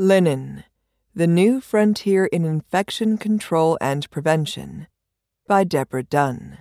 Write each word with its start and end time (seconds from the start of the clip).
Linen 0.00 0.64
The 1.14 1.26
New 1.26 1.60
Frontier 1.60 2.24
in 2.24 2.46
Infection 2.46 3.18
Control 3.18 3.76
and 3.82 4.10
Prevention 4.10 4.86
by 5.46 5.62
Deborah 5.62 6.02
Dunn. 6.02 6.60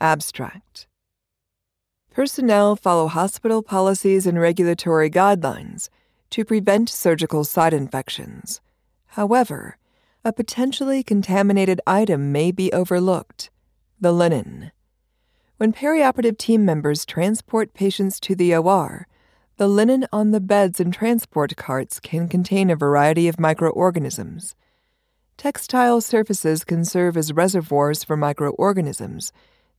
Abstract 0.00 0.86
Personnel 2.10 2.76
follow 2.76 3.08
hospital 3.08 3.62
policies 3.62 4.26
and 4.26 4.40
regulatory 4.40 5.10
guidelines 5.10 5.90
to 6.30 6.46
prevent 6.46 6.88
surgical 6.88 7.44
site 7.44 7.74
infections. 7.74 8.62
However, 9.08 9.76
a 10.24 10.32
potentially 10.32 11.02
contaminated 11.02 11.78
item 11.86 12.32
may 12.32 12.50
be 12.50 12.72
overlooked 12.72 13.50
the 14.00 14.12
linen. 14.12 14.72
When 15.58 15.74
perioperative 15.74 16.38
team 16.38 16.64
members 16.64 17.04
transport 17.04 17.74
patients 17.74 18.18
to 18.20 18.34
the 18.34 18.56
OR, 18.56 19.06
the 19.58 19.68
linen 19.68 20.06
on 20.12 20.30
the 20.30 20.40
beds 20.40 20.78
and 20.78 20.94
transport 20.94 21.56
carts 21.56 21.98
can 21.98 22.28
contain 22.28 22.70
a 22.70 22.76
variety 22.76 23.26
of 23.26 23.40
microorganisms. 23.40 24.54
Textile 25.36 26.00
surfaces 26.00 26.62
can 26.62 26.84
serve 26.84 27.16
as 27.16 27.32
reservoirs 27.32 28.04
for 28.04 28.16
microorganisms 28.16 29.32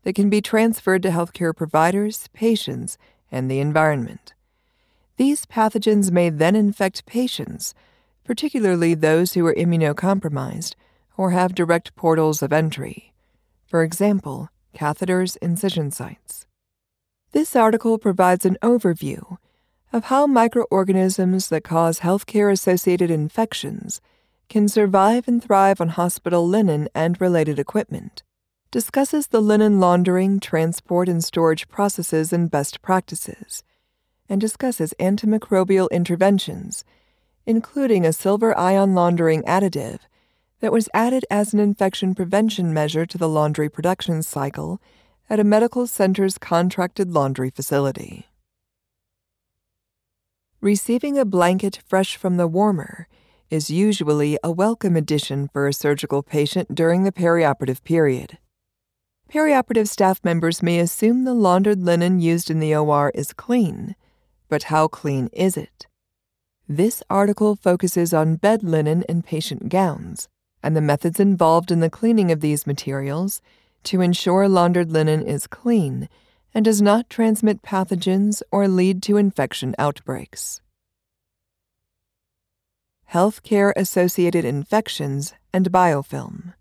that 0.04 0.16
can 0.16 0.30
be 0.30 0.42
transferred 0.42 1.02
to 1.02 1.10
healthcare 1.10 1.56
providers, 1.56 2.28
patients, 2.34 2.98
and 3.32 3.50
the 3.50 3.60
environment. 3.60 4.34
These 5.16 5.46
pathogens 5.46 6.12
may 6.12 6.30
then 6.30 6.58
infect 6.58 7.06
patients, 7.06 7.74
particularly 8.26 8.96
those 8.96 9.34
who 9.34 9.46
are 9.46 9.56
immunocompromised 9.56 10.76
or 11.16 11.32
have 11.32 11.56
direct 11.56 11.96
portals 11.96 12.42
of 12.42 12.52
entry. 12.52 13.14
For 13.66 13.84
example, 13.84 14.50
catheters, 14.76 15.38
incision 15.42 15.92
sites. 15.92 16.46
This 17.32 17.56
article 17.56 17.98
provides 17.98 18.46
an 18.46 18.58
overview 18.62 19.38
of 19.92 20.06
how 20.06 20.28
microorganisms 20.28 21.50
that 21.50 21.64
cause 21.64 22.00
healthcare 22.00 22.52
associated 22.52 23.10
infections 23.10 24.02
can 24.48 24.68
survive 24.68 25.28
and 25.28 25.44
thrive 25.44 25.82
on 25.82 25.90
hospital 25.90 26.48
linen 26.48 26.88
and 26.94 27.20
related 27.20 27.58
equipment, 27.58 28.24
discusses 28.72 29.28
the 29.28 29.42
linen 29.42 29.80
laundering, 29.80 30.40
transport, 30.40 31.10
and 31.10 31.24
storage 31.24 31.68
processes 31.68 32.32
and 32.32 32.52
best 32.52 32.82
practices, 32.82 33.64
and 34.28 34.40
discusses 34.40 34.94
antimicrobial 35.00 35.90
interventions, 35.90 36.84
including 37.46 38.06
a 38.06 38.14
silver 38.14 38.56
ion 38.58 38.94
laundering 38.94 39.42
additive 39.44 40.00
that 40.60 40.72
was 40.72 40.90
added 40.94 41.26
as 41.32 41.54
an 41.54 41.60
infection 41.60 42.14
prevention 42.14 42.74
measure 42.74 43.06
to 43.06 43.18
the 43.18 43.30
laundry 43.30 43.70
production 43.70 44.22
cycle 44.22 44.80
at 45.30 45.40
a 45.40 45.44
medical 45.44 45.88
center's 45.88 46.38
contracted 46.38 47.12
laundry 47.12 47.50
facility. 47.50 48.29
Receiving 50.62 51.18
a 51.18 51.24
blanket 51.24 51.80
fresh 51.88 52.18
from 52.18 52.36
the 52.36 52.46
warmer 52.46 53.08
is 53.50 53.70
usually 53.70 54.38
a 54.44 54.52
welcome 54.52 54.98
addition 54.98 55.48
for 55.48 55.70
a 55.70 55.74
surgical 55.74 56.22
patient 56.22 56.76
during 56.76 57.06
the 57.06 57.14
perioperative 57.14 57.82
period. 57.86 58.38
Perioperative 59.32 59.88
staff 59.88 60.20
members 60.22 60.62
may 60.62 60.80
assume 60.80 61.24
the 61.24 61.34
laundered 61.34 61.82
linen 61.82 62.20
used 62.20 62.52
in 62.52 62.60
the 62.60 62.76
OR 62.76 63.10
is 63.16 63.32
clean, 63.32 63.96
but 64.50 64.64
how 64.64 64.90
clean 64.90 65.30
is 65.32 65.56
it? 65.56 65.88
This 66.68 67.02
article 67.10 67.56
focuses 67.56 68.14
on 68.14 68.36
bed 68.36 68.62
linen 68.62 69.06
and 69.08 69.24
patient 69.24 69.70
gowns 69.70 70.28
and 70.62 70.76
the 70.76 70.82
methods 70.82 71.22
involved 71.22 71.72
in 71.72 71.80
the 71.80 71.90
cleaning 71.90 72.34
of 72.34 72.42
these 72.42 72.68
materials 72.68 73.42
to 73.84 74.02
ensure 74.02 74.50
laundered 74.50 74.92
linen 74.92 75.22
is 75.22 75.48
clean 75.48 76.10
and 76.54 76.66
does 76.66 76.82
not 76.82 77.10
transmit 77.10 77.62
pathogens 77.62 78.42
or 78.52 78.68
lead 78.68 79.04
to 79.04 79.18
infection 79.18 79.76
outbreaks. 79.78 80.62
Healthcare 83.14 83.74
associated 83.76 84.46
infections 84.46 85.34
and 85.54 85.72
biofilm. 85.72 86.54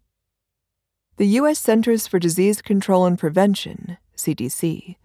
The 1.17 1.27
U.S. 1.27 1.59
Centers 1.59 2.07
for 2.07 2.19
Disease 2.19 2.63
Control 2.63 3.05
and 3.05 3.19
Prevention, 3.19 3.99
CDC, 4.17 4.97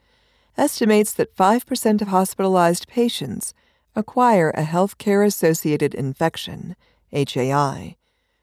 estimates 0.57 1.13
that 1.13 1.35
5% 1.35 2.01
of 2.01 2.07
hospitalized 2.09 2.87
patients 2.87 3.53
acquire 3.95 4.51
a 4.51 4.63
healthcare 4.63 5.25
associated 5.25 5.93
infection, 5.93 6.75
HAI, 7.11 7.97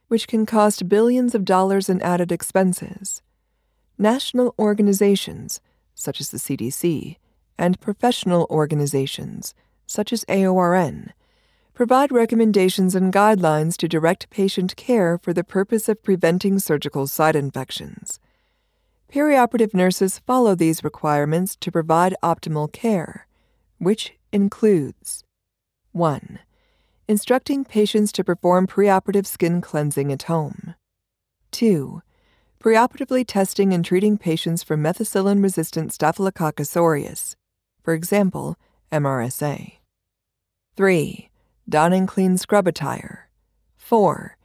which 0.09 0.27
can 0.27 0.47
cost 0.47 0.89
billions 0.89 1.35
of 1.35 1.45
dollars 1.45 1.89
in 1.89 2.03
added 2.03 2.33
expenses. 2.33 3.23
National 3.97 4.55
organizations, 4.59 5.61
such 6.01 6.21
as 6.21 6.31
the 6.31 6.39
CDC, 6.39 7.17
and 7.59 7.81
professional 7.81 8.47
organizations, 8.49 9.55
such 9.87 10.13
as 10.13 10.25
AORN, 10.29 11.13
provide 11.75 12.11
recommendations 12.11 12.95
and 12.95 13.13
guidelines 13.13 13.77
to 13.77 13.87
direct 13.89 14.31
patient 14.31 14.75
care 14.77 15.19
for 15.19 15.33
the 15.33 15.45
purpose 15.45 15.89
of 15.89 16.03
preventing 16.03 16.59
surgical 16.59 17.07
site 17.07 17.37
infections. 17.37 18.19
Perioperative 19.13 19.75
nurses 19.75 20.21
follow 20.21 20.55
these 20.55 20.85
requirements 20.85 21.57
to 21.57 21.71
provide 21.71 22.15
optimal 22.23 22.73
care, 22.73 23.27
which 23.79 24.13
includes 24.33 25.25
1. 25.93 26.39
Instructing 27.09 27.65
patients 27.65 28.13
to 28.13 28.25
perform 28.25 28.67
preoperative 28.67 29.27
skin 29.27 29.61
cleansing 29.61 30.13
at 30.13 30.23
home. 30.25 30.75
2 31.51 32.03
preoperatively 32.63 33.25
testing 33.27 33.73
and 33.73 33.83
treating 33.83 34.19
patients 34.19 34.63
for 34.63 34.77
methicillin 34.77 35.43
resistant 35.43 35.93
Staphylococcus 35.95 36.77
aureus, 36.77 37.35
for 37.83 37.95
example, 37.95 38.57
MRSA. 38.93 39.79
3. 40.77 41.31
Donning 41.67 42.07
clean 42.07 42.37
scrub 42.37 42.69
attire. 42.69 43.31
4. 43.79 44.37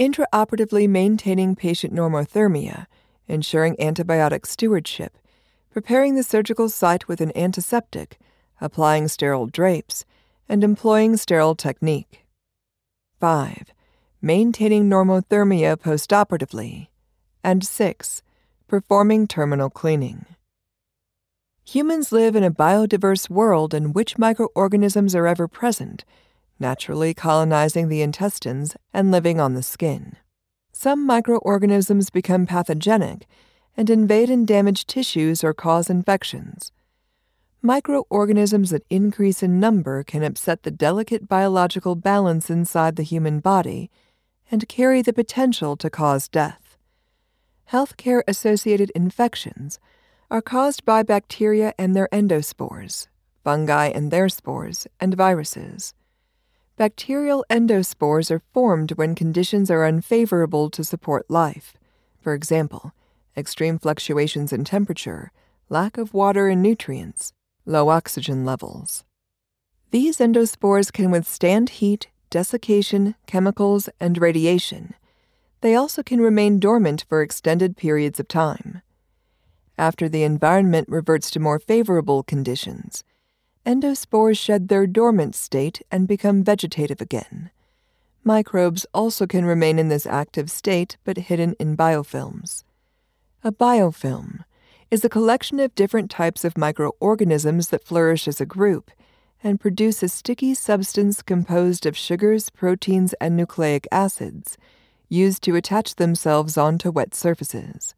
Intraoperatively 0.00 0.88
maintaining 0.88 1.54
patient 1.54 1.94
normothermia, 1.94 2.86
ensuring 3.28 3.76
antibiotic 3.76 4.46
stewardship, 4.46 5.16
preparing 5.70 6.16
the 6.16 6.24
surgical 6.24 6.68
site 6.68 7.06
with 7.06 7.20
an 7.20 7.30
antiseptic, 7.36 8.18
applying 8.60 9.06
sterile 9.06 9.46
drapes, 9.46 10.04
and 10.48 10.64
employing 10.64 11.16
sterile 11.16 11.54
technique. 11.54 12.26
5. 13.20 13.72
Maintaining 14.20 14.90
normothermia 14.90 15.76
postoperatively 15.76 16.89
and 17.42 17.64
6. 17.64 18.22
Performing 18.68 19.26
terminal 19.26 19.70
cleaning. 19.70 20.26
Humans 21.64 22.12
live 22.12 22.34
in 22.36 22.44
a 22.44 22.50
biodiverse 22.50 23.30
world 23.30 23.74
in 23.74 23.92
which 23.92 24.18
microorganisms 24.18 25.14
are 25.14 25.26
ever 25.26 25.46
present, 25.46 26.04
naturally 26.58 27.14
colonizing 27.14 27.88
the 27.88 28.02
intestines 28.02 28.76
and 28.92 29.10
living 29.10 29.40
on 29.40 29.54
the 29.54 29.62
skin. 29.62 30.16
Some 30.72 31.06
microorganisms 31.06 32.10
become 32.10 32.46
pathogenic 32.46 33.26
and 33.76 33.88
invade 33.88 34.30
and 34.30 34.46
damage 34.46 34.86
tissues 34.86 35.44
or 35.44 35.54
cause 35.54 35.88
infections. 35.88 36.72
Microorganisms 37.62 38.70
that 38.70 38.86
increase 38.90 39.42
in 39.42 39.60
number 39.60 40.02
can 40.02 40.22
upset 40.22 40.62
the 40.62 40.70
delicate 40.70 41.28
biological 41.28 41.94
balance 41.94 42.50
inside 42.50 42.96
the 42.96 43.02
human 43.02 43.38
body 43.38 43.90
and 44.50 44.68
carry 44.68 45.02
the 45.02 45.12
potential 45.12 45.76
to 45.76 45.90
cause 45.90 46.28
death 46.28 46.69
healthcare 47.70 48.22
associated 48.26 48.90
infections 48.90 49.78
are 50.30 50.42
caused 50.42 50.84
by 50.84 51.02
bacteria 51.02 51.72
and 51.78 51.94
their 51.94 52.08
endospores, 52.12 53.06
fungi 53.44 53.86
and 53.86 54.10
their 54.10 54.28
spores, 54.28 54.86
and 55.00 55.14
viruses. 55.14 55.94
Bacterial 56.76 57.44
endospores 57.50 58.30
are 58.30 58.42
formed 58.52 58.92
when 58.92 59.14
conditions 59.14 59.70
are 59.70 59.86
unfavorable 59.86 60.70
to 60.70 60.82
support 60.82 61.30
life. 61.30 61.74
For 62.20 62.34
example, 62.34 62.92
extreme 63.36 63.78
fluctuations 63.78 64.52
in 64.52 64.64
temperature, 64.64 65.30
lack 65.68 65.98
of 65.98 66.14
water 66.14 66.48
and 66.48 66.62
nutrients, 66.62 67.32
low 67.66 67.88
oxygen 67.88 68.44
levels. 68.44 69.04
These 69.90 70.18
endospores 70.18 70.92
can 70.92 71.10
withstand 71.10 71.70
heat, 71.70 72.08
desiccation, 72.30 73.14
chemicals, 73.26 73.88
and 74.00 74.18
radiation 74.18 74.94
they 75.60 75.74
also 75.74 76.02
can 76.02 76.20
remain 76.20 76.58
dormant 76.58 77.04
for 77.08 77.22
extended 77.22 77.76
periods 77.76 78.18
of 78.18 78.28
time. 78.28 78.82
After 79.76 80.08
the 80.08 80.22
environment 80.22 80.88
reverts 80.88 81.30
to 81.32 81.40
more 81.40 81.58
favorable 81.58 82.22
conditions, 82.22 83.04
endospores 83.66 84.38
shed 84.38 84.68
their 84.68 84.86
dormant 84.86 85.34
state 85.34 85.82
and 85.90 86.08
become 86.08 86.44
vegetative 86.44 87.00
again. 87.00 87.50
Microbes 88.24 88.86
also 88.92 89.26
can 89.26 89.44
remain 89.44 89.78
in 89.78 89.88
this 89.88 90.06
active 90.06 90.50
state 90.50 90.96
but 91.04 91.16
hidden 91.16 91.54
in 91.58 91.76
biofilms. 91.76 92.64
A 93.42 93.52
biofilm 93.52 94.44
is 94.90 95.04
a 95.04 95.08
collection 95.08 95.60
of 95.60 95.74
different 95.74 96.10
types 96.10 96.44
of 96.44 96.58
microorganisms 96.58 97.68
that 97.68 97.84
flourish 97.84 98.28
as 98.28 98.40
a 98.40 98.46
group 98.46 98.90
and 99.42 99.60
produce 99.60 100.02
a 100.02 100.08
sticky 100.08 100.52
substance 100.52 101.22
composed 101.22 101.86
of 101.86 101.96
sugars, 101.96 102.50
proteins, 102.50 103.14
and 103.14 103.36
nucleic 103.36 103.86
acids 103.90 104.58
used 105.10 105.42
to 105.42 105.56
attach 105.56 105.96
themselves 105.96 106.56
onto 106.56 106.90
wet 106.90 107.14
surfaces. 107.14 107.94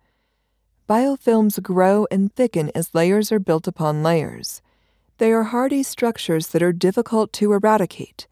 Biofilms 0.89 1.63
grow 1.63 2.09
and 2.11 2.35
thicken 2.35 2.73
as 2.75 2.93
layers 2.93 3.31
are 3.31 3.39
built 3.39 3.69
upon 3.69 4.03
layers. 4.03 4.61
They 5.19 5.31
are 5.31 5.45
hardy 5.45 5.85
structures 5.85 6.49
that 6.49 6.63
are 6.63 6.73
difficult 6.73 7.33
to 7.35 7.53
eradicate, 7.53 8.27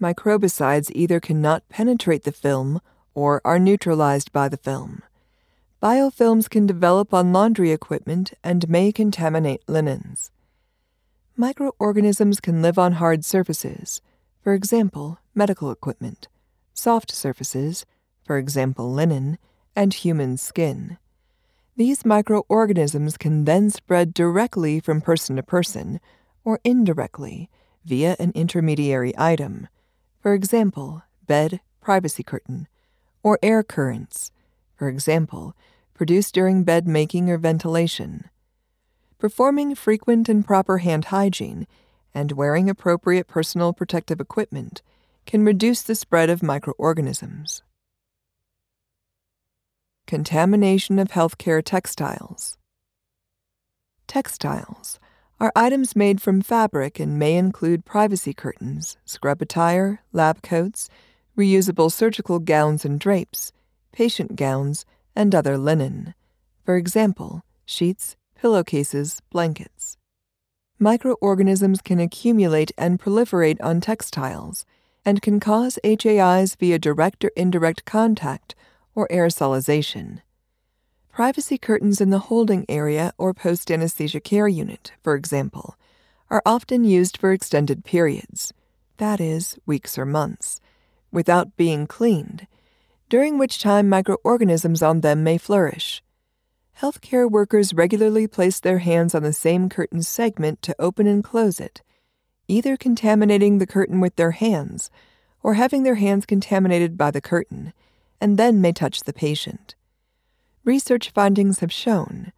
Microbicides 0.00 0.90
either 0.94 1.20
cannot 1.20 1.66
penetrate 1.70 2.24
the 2.24 2.32
film 2.32 2.82
or 3.14 3.40
are 3.46 3.58
neutralized 3.58 4.30
by 4.30 4.46
the 4.46 4.58
film. 4.58 5.02
Biofilms 5.82 6.50
can 6.50 6.66
develop 6.66 7.14
on 7.14 7.32
laundry 7.32 7.72
equipment 7.72 8.34
and 8.44 8.68
may 8.68 8.92
contaminate 8.92 9.62
linens. 9.66 10.30
Microorganisms 11.34 12.40
can 12.40 12.60
live 12.60 12.78
on 12.78 12.92
hard 12.92 13.24
surfaces, 13.24 14.02
for 14.42 14.52
example, 14.52 15.18
medical 15.34 15.70
equipment, 15.70 16.28
soft 16.74 17.10
surfaces, 17.10 17.86
for 18.26 18.36
example, 18.36 18.92
linen, 18.92 19.38
and 19.76 19.94
human 19.94 20.36
skin. 20.36 20.98
These 21.76 22.04
microorganisms 22.04 23.16
can 23.16 23.44
then 23.44 23.70
spread 23.70 24.14
directly 24.14 24.80
from 24.80 25.00
person 25.00 25.36
to 25.36 25.42
person 25.42 26.00
or 26.44 26.58
indirectly 26.64 27.48
via 27.84 28.16
an 28.18 28.32
intermediary 28.34 29.12
item, 29.16 29.68
for 30.20 30.34
example, 30.34 31.02
bed, 31.26 31.60
privacy 31.80 32.22
curtain, 32.22 32.66
or 33.22 33.38
air 33.42 33.62
currents, 33.62 34.32
for 34.74 34.88
example, 34.88 35.54
produced 35.94 36.34
during 36.34 36.64
bed 36.64 36.88
making 36.88 37.30
or 37.30 37.38
ventilation. 37.38 38.28
Performing 39.18 39.74
frequent 39.74 40.28
and 40.28 40.46
proper 40.46 40.78
hand 40.78 41.06
hygiene 41.06 41.66
and 42.14 42.32
wearing 42.32 42.68
appropriate 42.70 43.28
personal 43.28 43.72
protective 43.72 44.20
equipment 44.20 44.82
can 45.26 45.44
reduce 45.44 45.82
the 45.82 45.94
spread 45.94 46.30
of 46.30 46.42
microorganisms. 46.42 47.62
Contamination 50.06 51.00
of 51.00 51.08
healthcare 51.08 51.60
textiles. 51.64 52.58
Textiles 54.06 55.00
are 55.40 55.50
items 55.56 55.96
made 55.96 56.22
from 56.22 56.42
fabric 56.42 57.00
and 57.00 57.18
may 57.18 57.34
include 57.34 57.84
privacy 57.84 58.32
curtains, 58.32 58.96
scrub 59.04 59.42
attire, 59.42 60.02
lab 60.12 60.42
coats, 60.42 60.88
reusable 61.36 61.90
surgical 61.90 62.38
gowns 62.38 62.84
and 62.84 63.00
drapes, 63.00 63.50
patient 63.90 64.36
gowns, 64.36 64.86
and 65.16 65.34
other 65.34 65.58
linen. 65.58 66.14
For 66.64 66.76
example, 66.76 67.42
sheets, 67.64 68.14
pillowcases, 68.36 69.20
blankets. 69.30 69.98
Microorganisms 70.78 71.80
can 71.82 71.98
accumulate 71.98 72.70
and 72.78 73.00
proliferate 73.00 73.58
on 73.60 73.80
textiles 73.80 74.64
and 75.04 75.20
can 75.20 75.40
cause 75.40 75.80
HAIs 75.82 76.54
via 76.54 76.78
direct 76.78 77.24
or 77.24 77.32
indirect 77.34 77.84
contact 77.84 78.54
or 78.96 79.06
aerosolization. 79.08 80.22
Privacy 81.12 81.56
curtains 81.56 82.00
in 82.00 82.10
the 82.10 82.18
holding 82.18 82.66
area 82.68 83.12
or 83.16 83.32
post 83.32 83.70
anesthesia 83.70 84.20
care 84.20 84.48
unit, 84.48 84.92
for 85.02 85.14
example, 85.14 85.76
are 86.28 86.42
often 86.44 86.82
used 86.82 87.16
for 87.16 87.32
extended 87.32 87.84
periods, 87.84 88.52
that 88.96 89.20
is, 89.20 89.58
weeks 89.64 89.96
or 89.96 90.04
months, 90.04 90.60
without 91.12 91.56
being 91.56 91.86
cleaned, 91.86 92.48
during 93.08 93.38
which 93.38 93.62
time 93.62 93.88
microorganisms 93.88 94.82
on 94.82 95.02
them 95.02 95.22
may 95.22 95.38
flourish. 95.38 96.02
Healthcare 96.80 97.30
workers 97.30 97.72
regularly 97.72 98.26
place 98.26 98.60
their 98.60 98.78
hands 98.78 99.14
on 99.14 99.22
the 99.22 99.32
same 99.32 99.68
curtain 99.68 100.02
segment 100.02 100.60
to 100.62 100.76
open 100.78 101.06
and 101.06 101.22
close 101.22 101.60
it, 101.60 101.82
either 102.48 102.76
contaminating 102.76 103.58
the 103.58 103.66
curtain 103.66 104.00
with 104.00 104.16
their 104.16 104.32
hands 104.32 104.90
or 105.42 105.54
having 105.54 105.82
their 105.82 105.94
hands 105.94 106.26
contaminated 106.26 106.98
by 106.98 107.10
the 107.10 107.20
curtain 107.20 107.72
and 108.20 108.38
then 108.38 108.60
may 108.60 108.72
touch 108.72 109.00
the 109.02 109.12
patient. 109.12 109.74
Research 110.64 111.10
findings 111.10 111.60
have 111.60 111.72
shown 111.72 112.32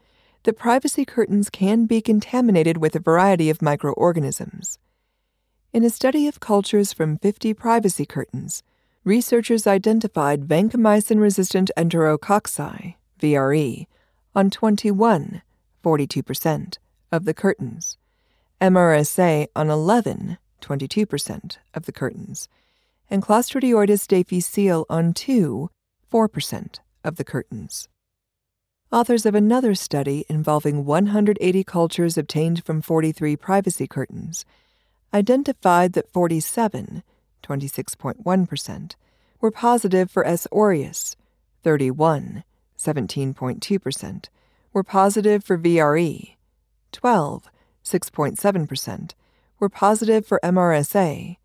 that 0.44 0.58
privacy 0.58 1.04
curtains 1.04 1.50
can 1.50 1.86
be 1.86 2.00
contaminated 2.00 2.76
with 2.76 2.94
a 2.94 3.00
variety 3.00 3.50
of 3.50 3.62
microorganisms. 3.62 4.78
In 5.72 5.84
a 5.84 5.90
study 5.90 6.26
of 6.26 6.40
cultures 6.40 6.92
from 6.92 7.18
50 7.18 7.54
privacy 7.54 8.06
curtains, 8.06 8.62
researchers 9.04 9.66
identified 9.66 10.48
vancomycin 10.48 11.20
resistant 11.20 11.70
enterococci, 11.76 12.94
VRE, 13.20 13.86
on 14.34 14.50
21, 14.50 15.42
42%, 15.84 16.78
of 17.10 17.24
the 17.24 17.34
curtains, 17.34 17.96
MRSA 18.60 19.46
on 19.56 19.70
11, 19.70 20.38
22%, 20.60 21.56
of 21.74 21.86
the 21.86 21.92
curtains, 21.92 22.48
and 23.10 23.22
Clostridioides 23.22 24.06
difficile 24.06 24.84
on 24.88 25.12
2, 25.12 25.70
4% 26.12 26.78
of 27.04 27.16
the 27.16 27.24
curtains. 27.24 27.88
Authors 28.90 29.26
of 29.26 29.34
another 29.34 29.74
study 29.74 30.24
involving 30.28 30.84
180 30.84 31.64
cultures 31.64 32.16
obtained 32.16 32.64
from 32.64 32.80
43 32.80 33.36
privacy 33.36 33.86
curtains 33.86 34.44
identified 35.12 35.92
that 35.92 36.10
47, 36.10 37.02
26.1%, 37.42 38.94
were 39.40 39.50
positive 39.50 40.10
for 40.10 40.26
S. 40.26 40.46
aureus, 40.52 41.16
31, 41.64 42.44
17.2%, 42.78 44.24
were 44.72 44.82
positive 44.82 45.44
for 45.44 45.58
VRE, 45.58 46.36
12, 46.92 47.50
6.7%, 47.84 49.10
were 49.58 49.68
positive 49.68 50.26
for 50.26 50.40
MRSA, 50.42 51.36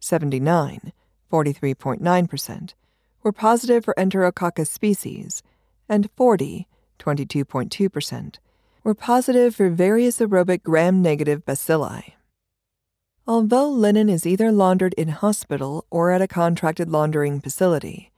79, 0.00 0.92
43.9%, 1.30 2.74
were 3.22 3.32
positive 3.32 3.84
for 3.84 3.94
Enterococcus 3.96 4.68
species, 4.68 5.42
and 5.88 6.10
40, 6.16 6.66
22.2%, 6.98 8.36
were 8.82 8.94
positive 8.94 9.54
for 9.54 9.68
various 9.68 10.18
aerobic 10.18 10.62
gram 10.62 11.02
negative 11.02 11.44
bacilli. 11.44 12.14
Although 13.26 13.68
linen 13.68 14.08
is 14.08 14.26
either 14.26 14.50
laundered 14.50 14.94
in 14.94 15.08
hospital 15.08 15.86
or 15.90 16.10
at 16.10 16.22
a 16.22 16.28
contracted 16.28 16.88
laundering 16.88 17.40
facility, 17.40 18.10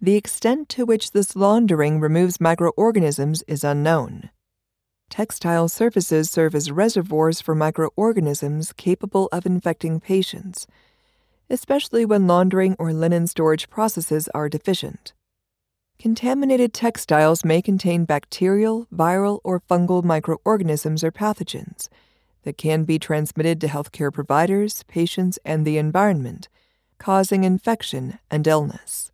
the 0.00 0.16
extent 0.16 0.68
to 0.70 0.86
which 0.86 1.12
this 1.12 1.36
laundering 1.36 2.00
removes 2.00 2.40
microorganisms 2.40 3.42
is 3.46 3.64
unknown. 3.64 4.30
Textile 5.10 5.68
surfaces 5.68 6.30
serve 6.30 6.54
as 6.54 6.70
reservoirs 6.70 7.40
for 7.40 7.54
microorganisms 7.54 8.72
capable 8.72 9.28
of 9.32 9.46
infecting 9.46 10.00
patients 10.00 10.66
especially 11.50 12.04
when 12.04 12.26
laundering 12.26 12.76
or 12.78 12.92
linen 12.92 13.26
storage 13.26 13.68
processes 13.68 14.28
are 14.34 14.48
deficient. 14.48 15.12
Contaminated 15.98 16.72
textiles 16.72 17.44
may 17.44 17.60
contain 17.60 18.04
bacterial, 18.04 18.86
viral, 18.94 19.40
or 19.42 19.60
fungal 19.60 20.04
microorganisms 20.04 21.02
or 21.02 21.10
pathogens 21.10 21.88
that 22.44 22.56
can 22.56 22.84
be 22.84 22.98
transmitted 22.98 23.60
to 23.60 23.66
healthcare 23.66 24.12
providers, 24.12 24.84
patients, 24.84 25.38
and 25.44 25.66
the 25.66 25.76
environment, 25.76 26.48
causing 26.98 27.44
infection 27.44 28.18
and 28.30 28.46
illness. 28.46 29.10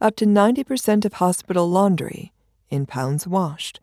Up 0.00 0.16
to 0.16 0.26
90% 0.26 1.04
of 1.04 1.14
hospital 1.14 1.68
laundry, 1.68 2.32
in 2.68 2.86
pounds 2.86 3.26
washed, 3.26 3.80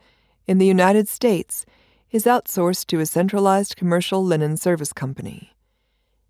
in 0.47 0.59
the 0.59 0.65
United 0.65 1.07
States 1.07 1.65
is 2.11 2.25
outsourced 2.25 2.85
to 2.85 2.99
a 2.99 3.05
centralized 3.05 3.75
commercial 3.75 4.23
linen 4.23 4.55
service 4.55 4.93
company. 4.93 5.56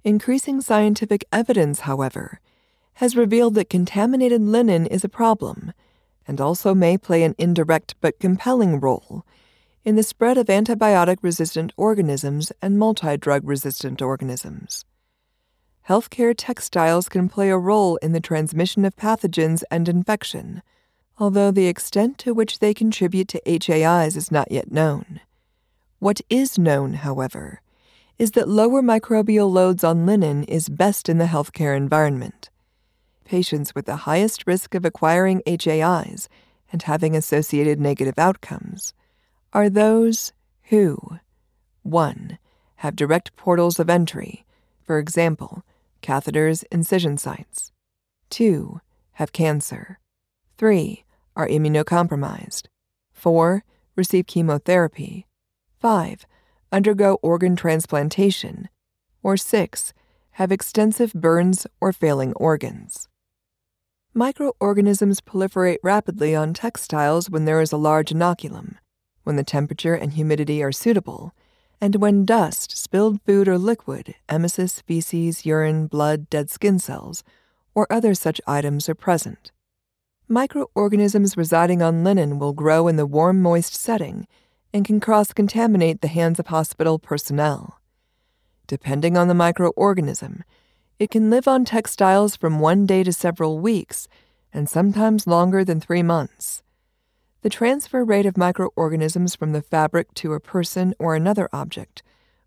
Increasing 0.08 0.62
scientific 0.62 1.26
evidence, 1.34 1.82
however, 1.82 2.40
has 2.94 3.18
revealed 3.18 3.56
that 3.56 3.70
contaminated 3.70 4.42
linen 4.42 4.86
is 4.86 5.04
a 5.04 5.10
problem 5.10 5.74
and 6.26 6.40
also 6.40 6.74
may 6.74 6.98
play 6.98 7.24
an 7.24 7.36
indirect 7.38 7.94
but 8.00 8.18
compelling 8.18 8.80
role 8.80 9.26
in 9.84 9.98
the 9.98 10.04
spread 10.04 10.38
of 10.38 10.46
antibiotic 10.46 11.18
resistant 11.22 11.74
organisms 11.76 12.54
and 12.62 12.80
multi 12.80 13.18
drug 13.18 13.46
resistant 13.46 14.02
organisms. 14.02 14.86
Healthcare 15.90 16.34
textiles 16.38 17.10
can 17.10 17.28
play 17.28 17.50
a 17.50 17.58
role 17.58 17.98
in 17.98 18.14
the 18.14 18.22
transmission 18.22 18.86
of 18.86 18.96
pathogens 18.96 19.64
and 19.70 19.90
infection, 19.90 20.62
although 21.18 21.52
the 21.52 21.68
extent 21.68 22.18
to 22.20 22.34
which 22.34 22.60
they 22.60 22.74
contribute 22.74 23.28
to 23.28 23.42
HAIs 23.46 24.16
is 24.16 24.32
not 24.32 24.54
yet 24.54 24.72
known. 24.72 25.20
What 26.00 26.22
is 26.30 26.58
known, 26.58 26.94
however, 26.94 27.60
is 28.20 28.32
that 28.32 28.50
lower 28.50 28.82
microbial 28.82 29.52
loads 29.52 29.84
on 29.84 30.06
linen 30.06 30.44
is 30.44 30.70
best 30.70 31.08
in 31.08 31.20
the 31.20 31.26
healthcare 31.26 31.78
environment. 31.78 32.50
Patients 33.26 33.76
with 33.76 33.86
the 33.86 34.08
highest 34.08 34.48
risk 34.48 34.74
of 34.74 34.86
acquiring 34.86 35.42
HAIs 35.46 36.28
and 36.72 36.82
having 36.84 37.16
associated 37.16 37.80
negative 37.80 38.18
outcomes 38.18 38.94
are 39.54 39.70
those 39.70 40.34
who 40.64 40.98
1. 41.84 42.38
Have 42.78 42.96
direct 42.96 43.36
portals 43.36 43.80
of 43.80 43.90
entry, 43.90 44.46
for 44.82 45.00
example, 45.00 45.64
catheters, 46.02 46.64
incision 46.72 47.18
sites. 47.18 47.72
2. 48.30 48.82
Have 49.14 49.32
cancer. 49.32 50.00
3. 50.58 51.04
Are 51.36 51.48
immunocompromised. 51.48 52.68
4. 53.14 53.64
Receive 53.96 54.28
chemotherapy. 54.28 55.28
5 55.80 56.26
undergo 56.72 57.16
organ 57.22 57.56
transplantation, 57.56 58.70
or 59.24 59.38
6. 59.38 59.94
Have 60.32 60.52
extensive 60.52 61.14
burns 61.14 61.66
or 61.82 61.92
failing 61.92 62.34
organs. 62.34 63.08
Microorganisms 64.14 65.22
proliferate 65.22 65.78
rapidly 65.84 66.36
on 66.36 66.54
textiles 66.54 67.30
when 67.30 67.46
there 67.46 67.62
is 67.62 67.72
a 67.72 67.78
large 67.78 68.10
inoculum, 68.10 68.76
when 69.24 69.36
the 69.36 69.44
temperature 69.44 69.94
and 69.94 70.14
humidity 70.14 70.62
are 70.64 70.72
suitable, 70.72 71.34
and 71.80 71.96
when 71.98 72.26
dust, 72.26 72.76
spilled 72.76 73.22
food 73.22 73.48
or 73.48 73.58
liquid, 73.58 74.16
emesis, 74.30 74.82
feces, 74.84 75.46
urine, 75.46 75.88
blood, 75.88 76.30
dead 76.30 76.50
skin 76.50 76.80
cells, 76.80 77.24
or 77.76 77.86
other 77.92 78.14
such 78.14 78.42
items 78.48 78.90
are 78.90 78.96
present. 78.96 79.52
Microorganisms 80.28 81.38
residing 81.38 81.82
on 81.82 82.04
linen 82.04 82.40
will 82.40 82.54
grow 82.54 82.88
in 82.88 82.96
the 82.96 83.06
warm, 83.06 83.42
moist 83.42 83.76
setting 83.76 84.28
and 84.74 84.86
can 84.86 85.00
cross 85.00 85.34
contaminate 85.34 86.02
the 86.02 86.08
hands 86.08 86.40
of 86.40 86.48
hospital 86.48 87.00
personnel. 87.00 87.80
Depending 88.68 89.18
on 89.18 89.28
the 89.28 89.34
microorganism, 89.34 90.42
it 91.00 91.10
can 91.10 91.30
live 91.30 91.48
on 91.48 91.64
textiles 91.64 92.36
from 92.36 92.60
one 92.60 92.86
day 92.86 93.04
to 93.04 93.14
several 93.14 93.60
weeks 93.60 94.08
and 94.52 94.70
sometimes 94.70 95.28
longer 95.28 95.64
than 95.64 95.80
three 95.80 96.04
months. 96.04 96.64
The 97.44 97.50
transfer 97.50 98.04
rate 98.04 98.26
of 98.26 98.36
microorganisms 98.36 99.36
from 99.36 99.54
the 99.54 99.62
fabric 99.62 100.14
to 100.16 100.34
a 100.34 100.40
person 100.40 100.94
or 101.00 101.16
another 101.16 101.48
object 101.54 102.02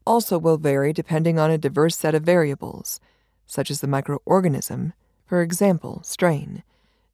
also 0.07 0.39
will 0.39 0.59
vary 0.59 0.93
depending 0.93 1.39
on 1.39 1.51
a 1.51 1.59
diverse 1.59 1.97
set 1.97 2.15
of 2.15 2.23
variables, 2.23 3.01
such 3.47 3.71
as 3.71 3.81
the 3.81 3.87
microorganism, 3.87 4.93
for 5.25 5.43
example, 5.43 6.03
strain, 6.03 6.65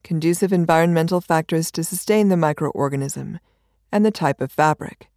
conducive 0.02 0.52
environmental 0.52 1.20
factors 1.20 1.70
to 1.70 1.84
sustain 1.84 2.28
the 2.28 2.36
microorganism, 2.36 3.38
and 3.90 4.04
the 4.04 4.10
type 4.10 4.40
of 4.40 4.52
fabric, 4.52 5.08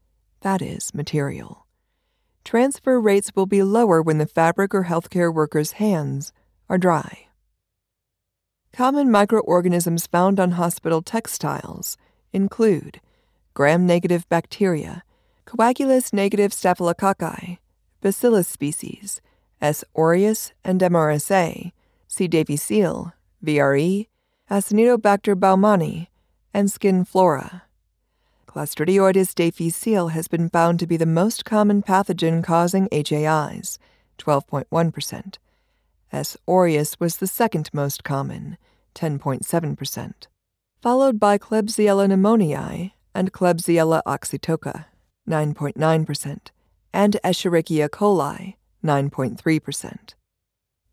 that 0.42 0.62
is, 0.62 0.94
material. 0.94 1.66
Transfer 2.44 3.00
rates 3.00 3.32
will 3.36 3.46
be 3.46 3.62
lower 3.62 4.02
when 4.02 4.18
the 4.18 4.26
fabric 4.26 4.74
or 4.74 4.86
healthcare 4.86 5.34
worker's 5.34 5.74
hands 5.74 6.32
are 6.70 6.78
dry. 6.78 7.28
Common 8.72 9.12
microorganisms 9.12 10.08
found 10.08 10.40
on 10.40 10.52
hospital 10.52 11.02
textiles 11.02 11.98
include 12.32 13.02
gram 13.54 13.86
negative 13.86 14.28
bacteria, 14.30 15.04
coagulase 15.46 16.14
negative 16.14 16.52
staphylococci, 16.52 17.58
bacillus 18.02 18.48
species, 18.48 19.22
S. 19.62 19.84
aureus 19.96 20.54
and 20.64 20.80
MRSA, 20.80 21.72
C. 22.08 22.28
difficile, 22.28 23.14
VRE, 23.44 24.08
Acinetobacter 24.50 25.36
baumannii, 25.36 26.08
and 26.54 26.72
skin 26.72 27.06
flora. 27.06 27.64
Clostridioides 28.50 29.36
difficile 29.36 30.08
has 30.08 30.28
been 30.28 30.50
found 30.50 30.80
to 30.80 30.88
be 30.88 30.98
the 30.98 31.06
most 31.06 31.46
common 31.46 31.84
pathogen 31.84 32.44
causing 32.44 32.88
HAIs, 32.92 33.78
12.1%. 34.18 35.36
S. 36.12 36.36
aureus 36.48 37.00
was 37.00 37.18
the 37.18 37.28
second 37.28 37.70
most 37.74 38.04
common, 38.04 38.58
10.7%, 38.96 40.14
followed 40.82 41.20
by 41.20 41.38
Klebsiella 41.38 42.08
pneumoniae 42.08 42.94
and 43.14 43.32
Klebsiella 43.32 44.02
oxytoca, 44.08 44.86
9.9%, 45.30 46.40
and 46.92 47.18
Escherichia 47.24 47.88
coli, 47.88 48.56
9.3%. 48.84 50.16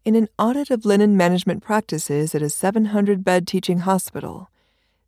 In 0.05 0.15
an 0.15 0.29
audit 0.39 0.71
of 0.71 0.85
linen 0.85 1.17
management 1.17 1.63
practices 1.63 2.35
at 2.35 2.43
a 2.43 2.51
700 2.51 3.25
bed 3.25 3.47
teaching 3.47 3.79
hospital, 3.79 4.51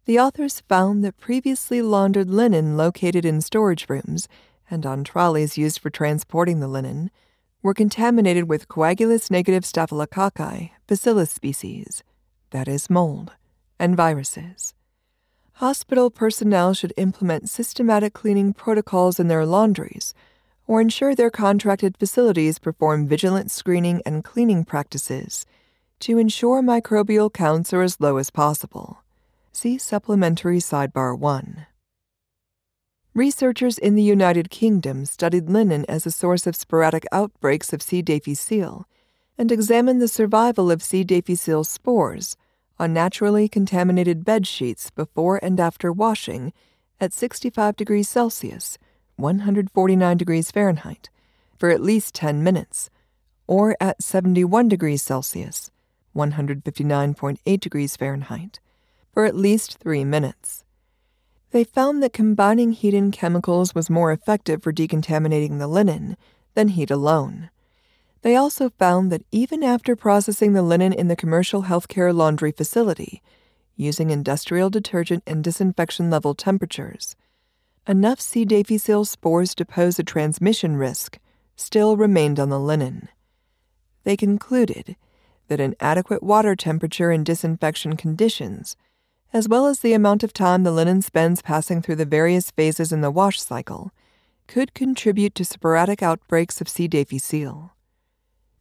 the 0.08 0.18
authors 0.18 0.60
found 0.60 1.04
that 1.04 1.20
previously 1.20 1.82
laundered 1.82 2.30
linen 2.30 2.78
located 2.78 3.26
in 3.26 3.42
storage 3.42 3.84
rooms 3.90 4.26
and 4.70 4.86
on 4.86 5.04
trolleys 5.04 5.58
used 5.58 5.78
for 5.80 5.90
transporting 5.90 6.60
the 6.60 6.66
linen 6.66 7.10
were 7.62 7.74
contaminated 7.74 8.48
with 8.48 8.68
coagulase 8.68 9.30
negative 9.30 9.64
staphylococci, 9.64 10.70
bacillus 10.86 11.30
species, 11.30 12.02
that 12.52 12.66
is, 12.66 12.88
mold, 12.88 13.32
and 13.78 13.98
viruses. 13.98 14.72
Hospital 15.56 16.08
personnel 16.08 16.72
should 16.72 16.94
implement 16.96 17.50
systematic 17.50 18.14
cleaning 18.14 18.54
protocols 18.54 19.20
in 19.20 19.28
their 19.28 19.44
laundries 19.44 20.14
or 20.66 20.80
ensure 20.80 21.14
their 21.14 21.30
contracted 21.30 21.98
facilities 21.98 22.58
perform 22.58 23.06
vigilant 23.06 23.50
screening 23.50 24.00
and 24.06 24.24
cleaning 24.24 24.64
practices 24.64 25.44
to 26.00 26.16
ensure 26.16 26.62
microbial 26.62 27.30
counts 27.30 27.74
are 27.74 27.82
as 27.82 28.00
low 28.00 28.16
as 28.16 28.30
possible. 28.30 29.02
See 29.60 29.76
Supplementary 29.76 30.58
Sidebar 30.58 31.18
1. 31.18 31.66
Researchers 33.12 33.76
in 33.76 33.96
the 33.96 34.04
United 34.04 34.50
Kingdom 34.50 35.04
studied 35.04 35.50
linen 35.50 35.84
as 35.88 36.06
a 36.06 36.12
source 36.12 36.46
of 36.46 36.54
sporadic 36.54 37.04
outbreaks 37.10 37.72
of 37.72 37.82
C. 37.82 38.00
difficile 38.00 38.86
and 39.36 39.50
examined 39.50 40.00
the 40.00 40.06
survival 40.06 40.70
of 40.70 40.80
C. 40.80 41.02
difficile 41.02 41.64
spores 41.64 42.36
on 42.78 42.92
naturally 42.92 43.48
contaminated 43.48 44.24
bed 44.24 44.46
sheets 44.46 44.90
before 44.90 45.40
and 45.42 45.58
after 45.58 45.90
washing 45.92 46.52
at 47.00 47.12
65 47.12 47.74
degrees 47.74 48.08
Celsius 48.08 48.78
149 49.16 50.16
degrees 50.16 50.52
Fahrenheit 50.52 51.10
for 51.58 51.68
at 51.70 51.82
least 51.82 52.14
10 52.14 52.44
minutes, 52.44 52.90
or 53.48 53.76
at 53.80 54.04
71 54.04 54.68
degrees 54.68 55.02
Celsius, 55.02 55.72
159.8 56.14 57.60
degrees 57.60 57.96
Fahrenheit, 57.96 58.60
for 59.18 59.24
at 59.24 59.34
least 59.34 59.78
3 59.78 60.04
minutes. 60.04 60.62
They 61.50 61.64
found 61.64 62.04
that 62.04 62.12
combining 62.12 62.70
heat 62.70 62.94
and 62.94 63.12
chemicals 63.12 63.74
was 63.74 63.90
more 63.90 64.12
effective 64.12 64.62
for 64.62 64.72
decontaminating 64.72 65.58
the 65.58 65.66
linen 65.66 66.16
than 66.54 66.68
heat 66.68 66.88
alone. 66.88 67.50
They 68.22 68.36
also 68.36 68.70
found 68.78 69.10
that 69.10 69.24
even 69.32 69.64
after 69.64 69.96
processing 69.96 70.52
the 70.52 70.62
linen 70.62 70.92
in 70.92 71.08
the 71.08 71.16
commercial 71.16 71.64
healthcare 71.64 72.14
laundry 72.14 72.52
facility, 72.52 73.20
using 73.74 74.10
industrial 74.10 74.70
detergent 74.70 75.24
and 75.26 75.42
disinfection 75.42 76.10
level 76.10 76.36
temperatures, 76.36 77.16
enough 77.88 78.20
C. 78.20 78.44
difficile 78.44 79.04
spores 79.04 79.52
to 79.56 79.64
pose 79.64 79.98
a 79.98 80.04
transmission 80.04 80.76
risk 80.76 81.18
still 81.56 81.96
remained 81.96 82.38
on 82.38 82.50
the 82.50 82.60
linen. 82.60 83.08
They 84.04 84.16
concluded 84.16 84.94
that 85.48 85.58
an 85.58 85.74
adequate 85.80 86.22
water 86.22 86.54
temperature 86.54 87.10
and 87.10 87.26
disinfection 87.26 87.96
conditions, 87.96 88.76
as 89.32 89.48
well 89.48 89.66
as 89.66 89.80
the 89.80 89.92
amount 89.92 90.22
of 90.22 90.32
time 90.32 90.62
the 90.62 90.72
linen 90.72 91.02
spends 91.02 91.42
passing 91.42 91.82
through 91.82 91.96
the 91.96 92.04
various 92.04 92.50
phases 92.50 92.92
in 92.92 93.00
the 93.00 93.10
wash 93.10 93.40
cycle, 93.40 93.92
could 94.46 94.72
contribute 94.74 95.34
to 95.34 95.44
sporadic 95.44 96.02
outbreaks 96.02 96.60
of 96.60 96.68
C. 96.68 96.88
difficile. 96.88 97.72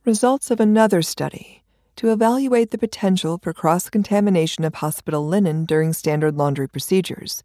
Results 0.05 0.51
of 0.51 0.59
another 0.59 1.01
study 1.01 1.63
to 1.95 2.11
evaluate 2.11 2.71
the 2.71 2.77
potential 2.77 3.39
for 3.41 3.53
cross 3.53 3.89
contamination 3.89 4.63
of 4.63 4.75
hospital 4.75 5.25
linen 5.25 5.65
during 5.65 5.93
standard 5.93 6.35
laundry 6.35 6.69
procedures 6.69 7.43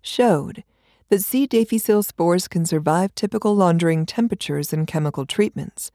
showed 0.00 0.64
that 1.08 1.22
C. 1.22 1.46
difficile 1.46 2.02
spores 2.02 2.48
can 2.48 2.64
survive 2.64 3.14
typical 3.14 3.54
laundering 3.54 4.06
temperatures 4.06 4.72
and 4.72 4.86
chemical 4.86 5.26
treatments, 5.26 5.90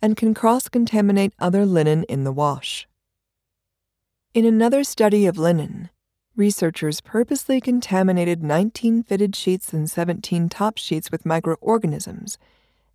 and 0.00 0.16
can 0.16 0.34
cross 0.34 0.68
contaminate 0.68 1.32
other 1.38 1.66
linen 1.66 2.04
in 2.04 2.24
the 2.24 2.32
wash. 2.32 2.86
In 4.34 4.44
another 4.44 4.84
study 4.84 5.26
of 5.26 5.38
linen, 5.38 5.90
researchers 6.36 7.00
purposely 7.00 7.60
contaminated 7.60 8.42
19 8.42 9.02
fitted 9.02 9.34
sheets 9.34 9.72
and 9.72 9.90
17 9.90 10.48
top 10.48 10.76
sheets 10.76 11.10
with 11.10 11.26
microorganisms 11.26 12.38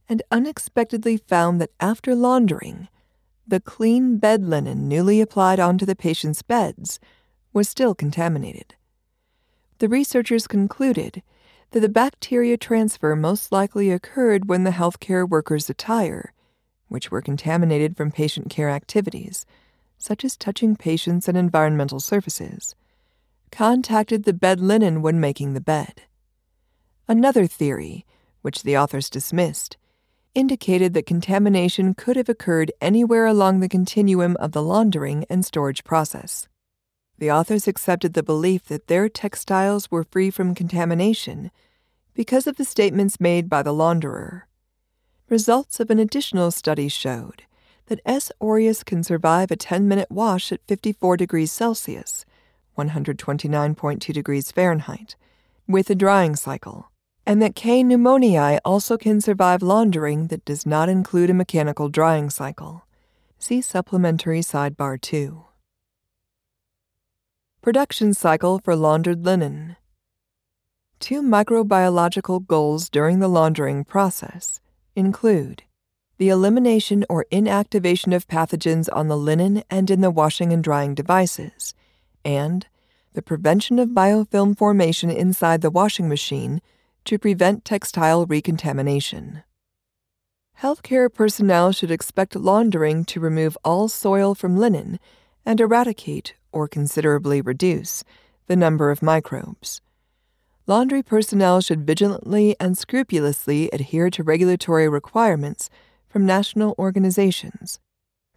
and 0.07 0.21
unexpectedly 0.31 1.17
found 1.17 1.59
that 1.59 1.71
after 1.79 2.13
laundering, 2.13 2.87
the 3.47 3.59
clean 3.59 4.17
bed 4.17 4.43
linen 4.43 4.87
newly 4.87 5.19
applied 5.19 5.59
onto 5.59 5.85
the 5.85 5.95
patient's 5.95 6.41
beds 6.41 6.99
was 7.51 7.67
still 7.67 7.95
contaminated. 7.95 8.75
The 9.79 9.89
researchers 9.89 10.47
concluded 10.47 11.23
that 11.71 11.79
the 11.79 11.89
bacteria 11.89 12.57
transfer 12.57 13.15
most 13.15 13.51
likely 13.51 13.89
occurred 13.89 14.47
when 14.47 14.63
the 14.63 14.71
healthcare 14.71 15.27
worker's 15.27 15.69
attire, 15.69 16.33
which 16.89 17.09
were 17.09 17.21
contaminated 17.21 17.97
from 17.97 18.11
patient 18.11 18.49
care 18.49 18.69
activities, 18.69 19.45
such 19.97 20.23
as 20.23 20.37
touching 20.37 20.75
patients 20.75 21.27
and 21.27 21.37
environmental 21.37 21.99
surfaces, 21.99 22.75
contacted 23.51 24.23
the 24.23 24.33
bed 24.33 24.59
linen 24.59 25.01
when 25.01 25.19
making 25.19 25.53
the 25.53 25.61
bed. 25.61 26.03
Another 27.07 27.45
theory, 27.45 28.05
which 28.41 28.63
the 28.63 28.77
authors 28.77 29.09
dismissed, 29.09 29.77
indicated 30.33 30.93
that 30.93 31.05
contamination 31.05 31.93
could 31.93 32.15
have 32.15 32.29
occurred 32.29 32.71
anywhere 32.79 33.25
along 33.25 33.59
the 33.59 33.69
continuum 33.69 34.37
of 34.37 34.53
the 34.53 34.63
laundering 34.63 35.25
and 35.29 35.45
storage 35.45 35.83
process. 35.83 36.47
The 37.17 37.31
authors 37.31 37.67
accepted 37.67 38.13
the 38.13 38.23
belief 38.23 38.63
that 38.65 38.87
their 38.87 39.09
textiles 39.09 39.91
were 39.91 40.05
free 40.05 40.31
from 40.31 40.55
contamination 40.55 41.51
because 42.13 42.47
of 42.47 42.57
the 42.57 42.65
statements 42.65 43.19
made 43.19 43.49
by 43.49 43.61
the 43.61 43.73
launderer. 43.73 44.43
Results 45.29 45.79
of 45.79 45.89
an 45.89 45.99
additional 45.99 46.51
study 46.51 46.87
showed 46.87 47.43
that 47.87 48.01
S. 48.05 48.31
aureus 48.41 48.83
can 48.83 49.03
survive 49.03 49.51
a 49.51 49.55
10 49.55 49.87
minute 49.87 50.09
wash 50.09 50.51
at 50.51 50.65
54 50.67 51.17
degrees 51.17 51.51
Celsius, 51.51 52.25
129.2 52.77 54.13
degrees 54.13 54.51
Fahrenheit, 54.51 55.15
with 55.67 55.89
a 55.89 55.95
drying 55.95 56.35
cycle, 56.35 56.91
and 57.25 57.41
that 57.41 57.55
K. 57.55 57.83
pneumoniae 57.83 58.59
also 58.65 58.97
can 58.97 59.21
survive 59.21 59.61
laundering 59.61 60.27
that 60.27 60.45
does 60.45 60.65
not 60.65 60.89
include 60.89 61.29
a 61.29 61.33
mechanical 61.33 61.89
drying 61.89 62.29
cycle. 62.29 62.85
See 63.39 63.61
Supplementary 63.61 64.41
Sidebar 64.41 64.99
2. 64.99 65.45
Production 67.61 68.13
cycle 68.13 68.59
for 68.63 68.75
laundered 68.75 69.25
linen. 69.25 69.77
Two 70.99 71.21
microbiological 71.21 72.45
goals 72.45 72.89
during 72.89 73.19
the 73.19 73.27
laundering 73.27 73.83
process 73.83 74.59
include 74.95 75.63
the 76.17 76.29
elimination 76.29 77.03
or 77.09 77.25
inactivation 77.31 78.15
of 78.15 78.27
pathogens 78.27 78.87
on 78.93 79.07
the 79.07 79.17
linen 79.17 79.63
and 79.71 79.89
in 79.89 80.01
the 80.01 80.11
washing 80.11 80.53
and 80.53 80.63
drying 80.63 80.93
devices, 80.93 81.73
and 82.23 82.67
the 83.13 83.21
prevention 83.21 83.79
of 83.79 83.89
biofilm 83.89 84.57
formation 84.57 85.09
inside 85.09 85.61
the 85.61 85.69
washing 85.69 86.07
machine 86.07 86.61
to 87.05 87.17
prevent 87.17 87.65
textile 87.65 88.25
recontamination. 88.25 89.43
Healthcare 90.61 91.11
personnel 91.11 91.71
should 91.71 91.91
expect 91.91 92.35
laundering 92.35 93.03
to 93.05 93.19
remove 93.19 93.57
all 93.65 93.87
soil 93.87 94.35
from 94.35 94.57
linen 94.57 94.99
and 95.45 95.59
eradicate 95.59 96.35
or 96.51 96.67
considerably 96.67 97.41
reduce 97.41 98.03
the 98.47 98.55
number 98.55 98.91
of 98.91 99.01
microbes. 99.01 99.81
Laundry 100.67 101.01
personnel 101.01 101.61
should 101.61 101.87
vigilantly 101.87 102.55
and 102.59 102.77
scrupulously 102.77 103.69
adhere 103.73 104.09
to 104.11 104.23
regulatory 104.23 104.87
requirements 104.87 105.69
from 106.07 106.25
national 106.25 106.75
organizations, 106.77 107.79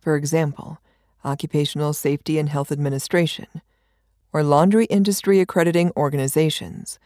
for 0.00 0.16
example, 0.16 0.78
Occupational 1.24 1.92
Safety 1.92 2.38
and 2.38 2.48
Health 2.48 2.70
Administration, 2.72 3.46
or 4.34 4.42
laundry 4.42 4.84
industry 4.86 5.38
accrediting 5.38 5.92
organizations, 5.96 6.98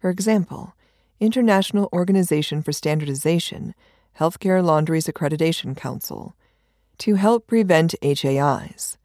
for 0.00 0.08
example, 0.08 0.74
International 1.20 1.90
Organization 1.92 2.62
for 2.62 2.72
Standardization, 2.72 3.74
Healthcare 4.18 4.64
Laundries 4.64 5.06
Accreditation 5.06 5.76
Council, 5.76 6.34
to 6.96 7.16
help 7.16 7.46
prevent 7.46 7.94
HAIs. 8.02 8.96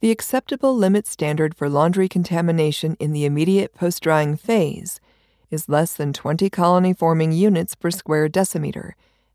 The 0.00 0.10
acceptable 0.10 0.76
limit 0.76 1.06
standard 1.06 1.56
for 1.56 1.70
laundry 1.70 2.06
contamination 2.06 2.98
in 3.00 3.12
the 3.12 3.24
immediate 3.24 3.74
post 3.74 4.02
drying 4.02 4.36
phase 4.36 5.00
is 5.50 5.70
less 5.70 5.94
than 5.94 6.12
20 6.12 6.50
colony 6.50 6.92
forming 6.92 7.32
units 7.32 7.74
per 7.74 7.90
square 7.90 8.28
decimeter 8.28 8.92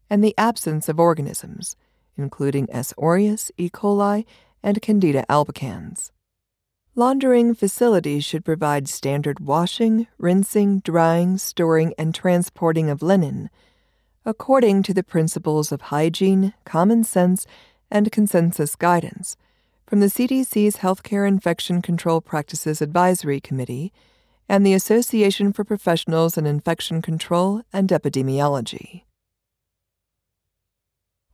and 0.07 0.23
the 0.23 0.35
absence 0.37 0.87
of 0.87 0.99
organisms, 0.99 1.75
including 2.15 2.67
S. 2.69 2.93
aureus, 2.99 3.51
E. 3.57 3.71
coli, 3.71 4.25
and 4.61 4.79
Candida 4.83 5.25
albicans. 5.27 6.11
Laundering 6.99 7.55
facilities 7.55 8.25
should 8.25 8.43
provide 8.43 8.89
standard 8.89 9.39
washing, 9.39 10.07
rinsing, 10.17 10.79
drying, 10.79 11.37
storing, 11.37 11.93
and 11.97 12.13
transporting 12.13 12.89
of 12.89 13.01
linen 13.01 13.49
according 14.25 14.83
to 14.83 14.93
the 14.93 15.01
principles 15.01 15.71
of 15.71 15.79
hygiene, 15.83 16.53
common 16.65 17.05
sense, 17.05 17.45
and 17.89 18.11
consensus 18.11 18.75
guidance 18.75 19.37
from 19.87 20.01
the 20.01 20.07
CDC's 20.07 20.79
Healthcare 20.79 21.25
Infection 21.25 21.81
Control 21.81 22.19
Practices 22.19 22.81
Advisory 22.81 23.39
Committee 23.39 23.93
and 24.49 24.65
the 24.65 24.73
Association 24.73 25.53
for 25.53 25.63
Professionals 25.63 26.37
in 26.37 26.45
Infection 26.45 27.01
Control 27.01 27.61
and 27.71 27.87
Epidemiology. 27.87 29.03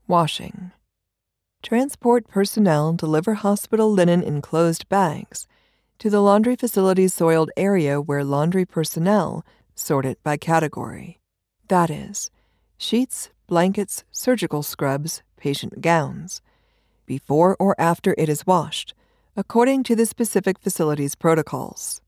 Washing. 0.07 0.73
Transport 1.63 2.27
personnel 2.27 2.93
deliver 2.93 3.33
hospital 3.33 3.91
linen 3.91 4.21
in 4.21 4.43
closed 4.43 4.87
bags 4.89 5.47
to 5.99 6.09
the 6.09 6.21
laundry 6.21 6.55
facility's 6.55 7.13
soiled 7.13 7.51
area 7.55 8.01
where 8.01 8.23
laundry 8.23 8.65
personnel 8.65 9.45
sort 9.75 10.05
it 10.05 10.21
by 10.23 10.37
category. 10.37 11.19
That 11.67 11.89
is, 11.89 12.29
sheets, 12.77 13.29
blankets, 13.47 14.03
surgical 14.11 14.63
scrubs, 14.63 15.23
patient 15.37 15.81
gowns, 15.81 16.41
before 17.05 17.55
or 17.59 17.79
after 17.79 18.15
it 18.17 18.29
is 18.29 18.47
washed, 18.47 18.93
according 19.35 19.83
to 19.83 19.95
the 19.95 20.05
specific 20.05 20.59
facility's 20.59 21.15
protocols. 21.15 22.01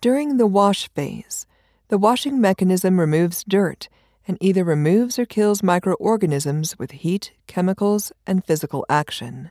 During 0.00 0.36
the 0.36 0.46
wash 0.46 0.88
phase, 0.94 1.46
the 1.88 1.98
washing 1.98 2.40
mechanism 2.40 3.00
removes 3.00 3.44
dirt 3.44 3.88
and 4.26 4.38
either 4.40 4.64
removes 4.64 5.18
or 5.18 5.26
kills 5.26 5.62
microorganisms 5.62 6.78
with 6.78 6.90
heat, 6.92 7.32
chemicals, 7.46 8.12
and 8.26 8.44
physical 8.44 8.84
action. 8.88 9.50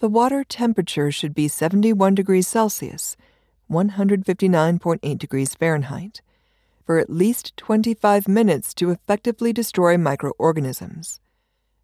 The 0.00 0.08
water 0.08 0.44
temperature 0.44 1.10
should 1.10 1.34
be 1.34 1.48
71 1.48 2.14
degrees 2.14 2.46
Celsius, 2.46 3.16
159.8 3.68 5.18
degrees 5.18 5.54
Fahrenheit, 5.56 6.20
for 6.86 6.98
at 6.98 7.10
least 7.10 7.56
25 7.56 8.28
minutes 8.28 8.74
to 8.74 8.90
effectively 8.90 9.52
destroy 9.52 9.98
microorganisms. 9.98 11.18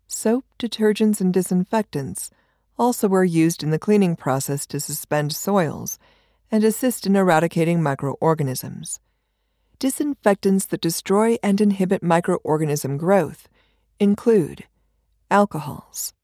Soap, 0.06 0.44
detergents, 0.60 1.20
and 1.20 1.34
disinfectants 1.34 2.30
also 2.78 3.12
are 3.12 3.24
used 3.24 3.64
in 3.64 3.70
the 3.70 3.80
cleaning 3.80 4.14
process 4.14 4.64
to 4.66 4.78
suspend 4.78 5.32
soils 5.32 5.98
and 6.52 6.62
assist 6.62 7.06
in 7.06 7.16
eradicating 7.16 7.82
microorganisms. 7.82 9.00
Disinfectants 9.80 10.66
that 10.66 10.80
destroy 10.80 11.36
and 11.42 11.60
inhibit 11.60 12.00
microorganism 12.00 12.96
growth 12.96 13.48
include 13.98 14.66
alcohols, 15.32 16.14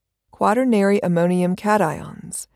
quaternary 0.40 0.98
ammonium 1.02 1.54
cations, 1.54 2.46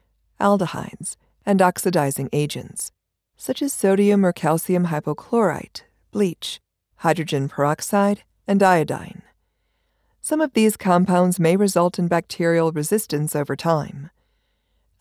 aldehydes, 0.41 1.17
and 1.45 1.61
oxidizing 1.61 2.31
agents, 2.33 2.91
such 3.37 3.61
as 3.61 3.75
sodium 3.75 4.25
or 4.25 4.33
calcium 4.33 4.87
hypochlorite, 4.87 5.83
bleach, 6.11 6.61
hydrogen 6.97 7.47
peroxide, 7.47 8.23
and 8.49 8.63
iodine. 8.63 9.21
Some 10.23 10.41
of 10.41 10.55
these 10.55 10.79
compounds 10.79 11.39
may 11.39 11.57
result 11.57 11.99
in 11.99 12.09
bacterial 12.09 12.73
resistance 12.73 13.37
over 13.37 13.55
time. 13.55 14.09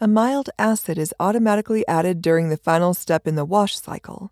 A 0.01 0.07
mild 0.09 0.49
acid 0.59 0.97
is 0.97 1.13
automatically 1.21 1.87
added 1.87 2.21
during 2.21 2.49
the 2.49 2.57
final 2.57 2.93
step 2.93 3.25
in 3.25 3.35
the 3.35 3.45
wash 3.45 3.79
cycle, 3.79 4.29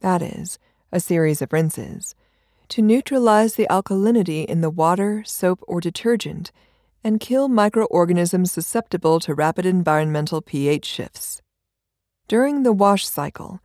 that 0.00 0.20
is, 0.20 0.58
a 0.90 0.98
series 0.98 1.40
of 1.40 1.52
rinses, 1.52 2.16
to 2.70 2.82
neutralize 2.82 3.54
the 3.54 3.68
alkalinity 3.70 4.44
in 4.44 4.62
the 4.62 4.70
water, 4.70 5.22
soap, 5.24 5.60
or 5.68 5.80
detergent 5.80 6.50
and 7.04 7.20
kill 7.20 7.48
microorganisms 7.48 8.50
susceptible 8.50 9.20
to 9.20 9.34
rapid 9.34 9.66
environmental 9.66 10.40
pH 10.40 10.86
shifts. 10.86 11.42
During 12.26 12.62
the 12.62 12.72
wash 12.72 13.06
cycle, 13.06 13.60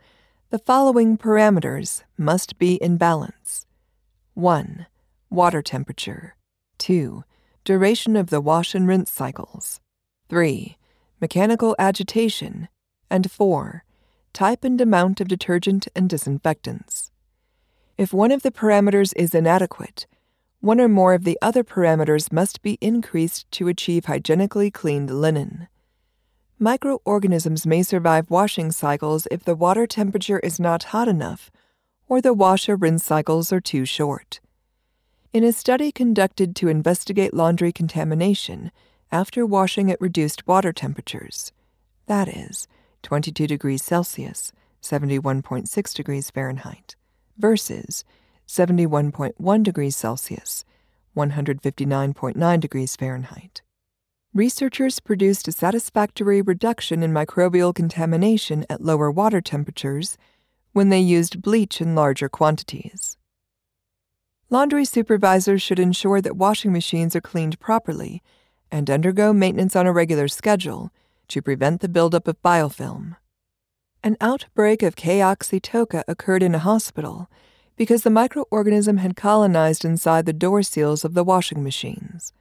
the 0.50 0.58
following 0.58 1.16
parameters 1.16 2.02
must 2.18 2.58
be 2.58 2.74
in 2.74 2.98
balance 2.98 3.66
1. 4.34 4.86
Water 5.30 5.62
temperature, 5.62 6.36
2. 6.78 7.24
Duration 7.64 8.16
of 8.16 8.30
the 8.30 8.40
wash 8.40 8.74
and 8.74 8.86
rinse 8.86 9.10
cycles, 9.10 9.80
3. 10.28 10.76
Mechanical 11.20 11.74
agitation, 11.78 12.68
and 13.10 13.30
4. 13.30 13.84
Type 14.32 14.64
and 14.64 14.80
amount 14.80 15.20
of 15.20 15.28
detergent 15.28 15.88
and 15.96 16.08
disinfectants. 16.08 17.10
If 17.96 18.12
one 18.12 18.32
of 18.32 18.42
the 18.42 18.50
parameters 18.50 19.12
is 19.16 19.34
inadequate, 19.34 20.06
one 20.60 20.80
or 20.80 20.88
more 20.88 21.14
of 21.14 21.24
the 21.24 21.38
other 21.40 21.64
parameters 21.64 22.32
must 22.32 22.62
be 22.62 22.76
increased 22.80 23.50
to 23.50 23.68
achieve 23.68 24.04
hygienically 24.04 24.70
cleaned 24.70 25.10
linen. 25.10 25.68
Microorganisms 26.58 27.66
may 27.66 27.82
survive 27.82 28.30
washing 28.30 28.70
cycles 28.70 29.26
if 29.30 29.42
the 29.42 29.54
water 29.54 29.86
temperature 29.86 30.38
is 30.40 30.60
not 30.60 30.84
hot 30.84 31.08
enough 31.08 31.50
or 32.10 32.20
the 32.20 32.34
wash 32.34 32.68
or 32.68 32.76
rinse 32.76 33.04
cycles 33.04 33.52
are 33.52 33.60
too 33.60 33.86
short. 33.86 34.40
In 35.32 35.44
a 35.44 35.52
study 35.52 35.92
conducted 35.92 36.54
to 36.56 36.68
investigate 36.68 37.32
laundry 37.32 37.72
contamination 37.72 38.72
after 39.12 39.46
washing 39.46 39.90
at 39.90 40.00
reduced 40.00 40.46
water 40.46 40.72
temperatures, 40.72 41.52
that 42.06 42.28
is, 42.28 42.66
22 43.02 43.46
degrees 43.46 43.82
Celsius, 43.82 44.52
71.6 44.82 45.94
degrees 45.94 46.30
Fahrenheit, 46.30 46.96
versus 47.38 48.04
71.1 48.50 49.62
degrees 49.62 49.96
Celsius, 49.96 50.64
159.9 51.16 52.60
degrees 52.60 52.96
Fahrenheit 52.96 53.62
researchers 54.32 55.00
produced 55.00 55.48
a 55.48 55.52
satisfactory 55.52 56.40
reduction 56.40 57.02
in 57.02 57.12
microbial 57.12 57.74
contamination 57.74 58.64
at 58.70 58.82
lower 58.82 59.10
water 59.10 59.40
temperatures 59.40 60.16
when 60.72 60.88
they 60.88 61.00
used 61.00 61.42
bleach 61.42 61.80
in 61.80 61.96
larger 61.96 62.28
quantities. 62.28 63.16
Laundry 64.48 64.84
supervisors 64.84 65.60
should 65.60 65.80
ensure 65.80 66.20
that 66.20 66.36
washing 66.36 66.72
machines 66.72 67.16
are 67.16 67.20
cleaned 67.20 67.58
properly 67.58 68.22
and 68.70 68.88
undergo 68.88 69.32
maintenance 69.32 69.74
on 69.74 69.86
a 69.86 69.92
regular 69.92 70.28
schedule 70.28 70.92
to 71.26 71.42
prevent 71.42 71.80
the 71.80 71.88
buildup 71.88 72.28
of 72.28 72.40
biofilm. 72.42 73.16
An 74.04 74.16
outbreak 74.20 74.82
of 74.82 74.96
K. 74.96 75.18
oxytoca 75.18 76.04
occurred 76.06 76.42
in 76.42 76.54
a 76.54 76.60
hospital 76.60 77.28
because 77.80 78.02
the 78.02 78.10
microorganism 78.10 78.98
had 78.98 79.16
colonized 79.16 79.86
inside 79.86 80.26
the 80.26 80.34
door 80.34 80.62
seals 80.62 81.02
of 81.02 81.14
the 81.14 81.24
washing 81.24 81.64
machines. 81.64 82.34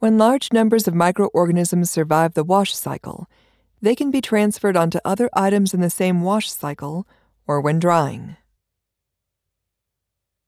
When 0.00 0.18
large 0.18 0.52
numbers 0.52 0.88
of 0.88 0.94
microorganisms 0.94 1.88
survive 1.88 2.34
the 2.34 2.42
wash 2.42 2.74
cycle, 2.74 3.30
they 3.80 3.94
can 3.94 4.10
be 4.10 4.20
transferred 4.20 4.76
onto 4.76 4.98
other 5.04 5.30
items 5.34 5.72
in 5.72 5.82
the 5.82 5.88
same 5.88 6.22
wash 6.22 6.50
cycle 6.50 7.06
or 7.46 7.60
when 7.60 7.78
drying. 7.78 8.38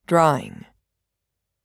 Drying. 0.05 0.65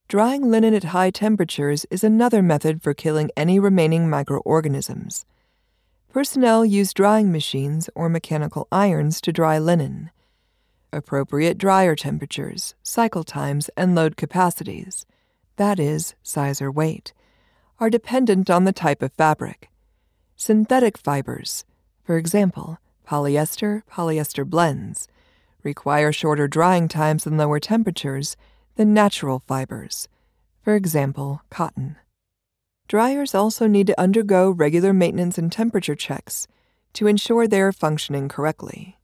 Drying 0.07 0.49
linen 0.49 0.75
at 0.75 0.85
high 0.85 1.11
temperatures 1.11 1.87
is 1.91 2.05
another 2.05 2.41
method 2.41 2.83
for 2.83 2.95
killing 2.95 3.33
any 3.37 3.59
remaining 3.59 4.09
microorganisms. 4.09 5.27
Personnel 6.13 6.65
use 6.65 6.95
drying 6.95 7.33
machines 7.33 7.91
or 7.97 8.09
mechanical 8.09 8.69
irons 8.71 9.21
to 9.23 9.33
dry 9.33 9.59
linen. 9.59 10.13
Appropriate 10.95 11.59
dryer 11.59 11.97
temperatures, 11.97 12.77
cycle 12.85 13.25
times, 13.25 13.69
and 13.77 13.97
load 13.97 14.17
capacities 14.17 15.05
that 15.57 15.81
is, 15.81 16.15
size 16.23 16.63
or 16.63 16.71
weight, 16.71 17.13
are 17.81 17.91
dependent 17.91 18.49
on 18.49 18.63
the 18.63 18.73
type 18.73 19.03
of 19.03 19.13
fabric. 19.15 19.71
Synthetic 20.37 20.97
fibers, 20.97 21.65
for 22.05 22.17
example, 22.17 22.79
polyester, 23.05 23.83
polyester 23.91 24.49
blends, 24.49 25.09
require 25.65 26.13
shorter 26.13 26.47
drying 26.47 26.87
times 26.87 27.27
and 27.27 27.37
lower 27.37 27.59
temperatures 27.59 28.37
than 28.77 28.95
natural 28.95 29.43
fibers, 29.49 30.07
for 30.63 30.77
example, 30.77 31.43
cotton. 31.51 31.97
Dryers 32.87 33.35
also 33.35 33.67
need 33.67 33.89
to 33.89 34.01
undergo 34.01 34.49
regular 34.49 34.93
maintenance 34.93 35.39
and 35.39 35.51
temperature 35.51 35.97
checks 35.97 36.47
to 36.93 37.09
ensure 37.09 37.49
they 37.49 37.61
are 37.61 37.73
functioning 37.73 38.29
correctly. 38.29 38.97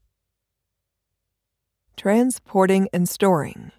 Transporting 2.01 2.89
and 2.95 3.07
storing. 3.07 3.73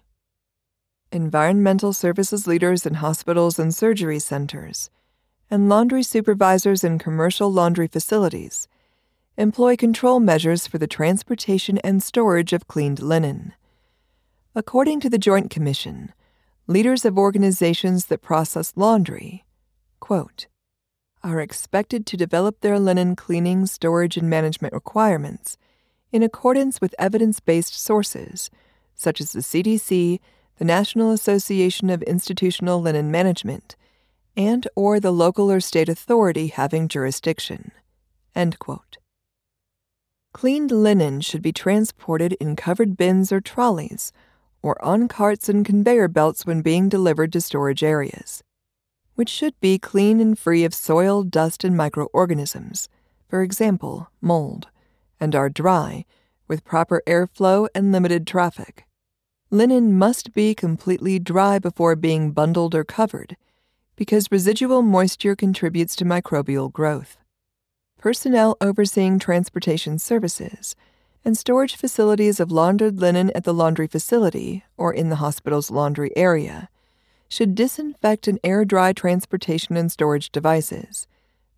Environmental 1.10 1.92
services 1.92 2.46
leaders 2.46 2.86
in 2.86 2.94
hospitals 2.94 3.58
and 3.58 3.74
surgery 3.74 4.20
centers, 4.20 4.90
and 5.50 5.68
laundry 5.68 6.04
supervisors 6.04 6.84
in 6.84 7.00
commercial 7.00 7.52
laundry 7.52 7.88
facilities 7.88 8.68
employ 9.36 9.74
control 9.74 10.20
measures 10.20 10.68
for 10.68 10.78
the 10.78 10.86
transportation 10.86 11.78
and 11.78 12.00
storage 12.00 12.52
of 12.52 12.68
cleaned 12.68 13.02
linen. 13.02 13.54
According 14.54 15.00
to 15.00 15.10
the 15.10 15.18
Joint 15.18 15.50
Commission, 15.50 16.12
leaders 16.68 17.04
of 17.04 17.18
organizations 17.18 18.04
that 18.04 18.22
process 18.22 18.72
laundry, 18.76 19.44
quote, 19.98 20.46
are 21.24 21.40
expected 21.40 22.06
to 22.06 22.16
develop 22.16 22.60
their 22.60 22.78
linen 22.78 23.16
cleaning, 23.16 23.66
storage, 23.66 24.16
and 24.16 24.30
management 24.30 24.72
requirements 24.74 25.58
in 26.12 26.22
accordance 26.22 26.80
with 26.80 26.94
evidence 26.98 27.40
based 27.40 27.74
sources, 27.74 28.50
such 28.94 29.20
as 29.20 29.32
the 29.32 29.40
CDC, 29.40 30.20
the 30.58 30.64
National 30.64 31.10
Association 31.10 31.90
of 31.90 32.02
Institutional 32.02 32.80
Linen 32.80 33.10
Management, 33.10 33.74
and 34.36 34.68
or 34.76 35.00
the 35.00 35.10
local 35.10 35.50
or 35.50 35.60
state 35.60 35.88
authority 35.88 36.48
having 36.48 36.86
jurisdiction. 36.88 37.72
Cleaned 40.32 40.70
linen 40.70 41.20
should 41.20 41.42
be 41.42 41.52
transported 41.52 42.32
in 42.34 42.56
covered 42.56 42.96
bins 42.96 43.32
or 43.32 43.40
trolleys, 43.40 44.12
or 44.62 44.82
on 44.82 45.08
carts 45.08 45.48
and 45.48 45.66
conveyor 45.66 46.08
belts 46.08 46.46
when 46.46 46.62
being 46.62 46.88
delivered 46.88 47.32
to 47.32 47.40
storage 47.40 47.82
areas, 47.82 48.42
which 49.14 49.28
should 49.28 49.58
be 49.60 49.78
clean 49.78 50.20
and 50.20 50.38
free 50.38 50.64
of 50.64 50.72
soil, 50.72 51.22
dust, 51.22 51.64
and 51.64 51.76
microorganisms, 51.76 52.88
for 53.28 53.42
example, 53.42 54.08
mold, 54.20 54.68
and 55.22 55.36
are 55.36 55.48
dry, 55.48 56.04
with 56.48 56.64
proper 56.64 57.00
airflow 57.06 57.68
and 57.76 57.92
limited 57.92 58.26
traffic. 58.26 58.84
Linen 59.50 59.96
must 59.96 60.34
be 60.34 60.52
completely 60.52 61.20
dry 61.20 61.60
before 61.60 61.94
being 61.94 62.32
bundled 62.32 62.74
or 62.74 62.82
covered, 62.82 63.36
because 63.94 64.32
residual 64.32 64.82
moisture 64.82 65.36
contributes 65.36 65.94
to 65.94 66.04
microbial 66.04 66.72
growth 66.72 67.18
personnel 67.98 68.56
overseeing 68.60 69.16
transportation 69.16 69.96
services, 69.96 70.74
and 71.24 71.38
storage 71.38 71.76
facilities 71.76 72.40
of 72.40 72.50
laundered 72.50 72.98
linen 72.98 73.30
at 73.32 73.44
the 73.44 73.54
laundry 73.54 73.86
facility 73.86 74.64
or 74.76 74.92
in 74.92 75.08
the 75.08 75.22
hospital's 75.22 75.70
laundry 75.70 76.10
area 76.16 76.68
should 77.28 77.54
disinfect 77.54 78.26
and 78.26 78.40
air 78.42 78.64
dry 78.64 78.92
transportation 78.92 79.76
and 79.76 79.92
storage 79.92 80.32
devices, 80.32 81.06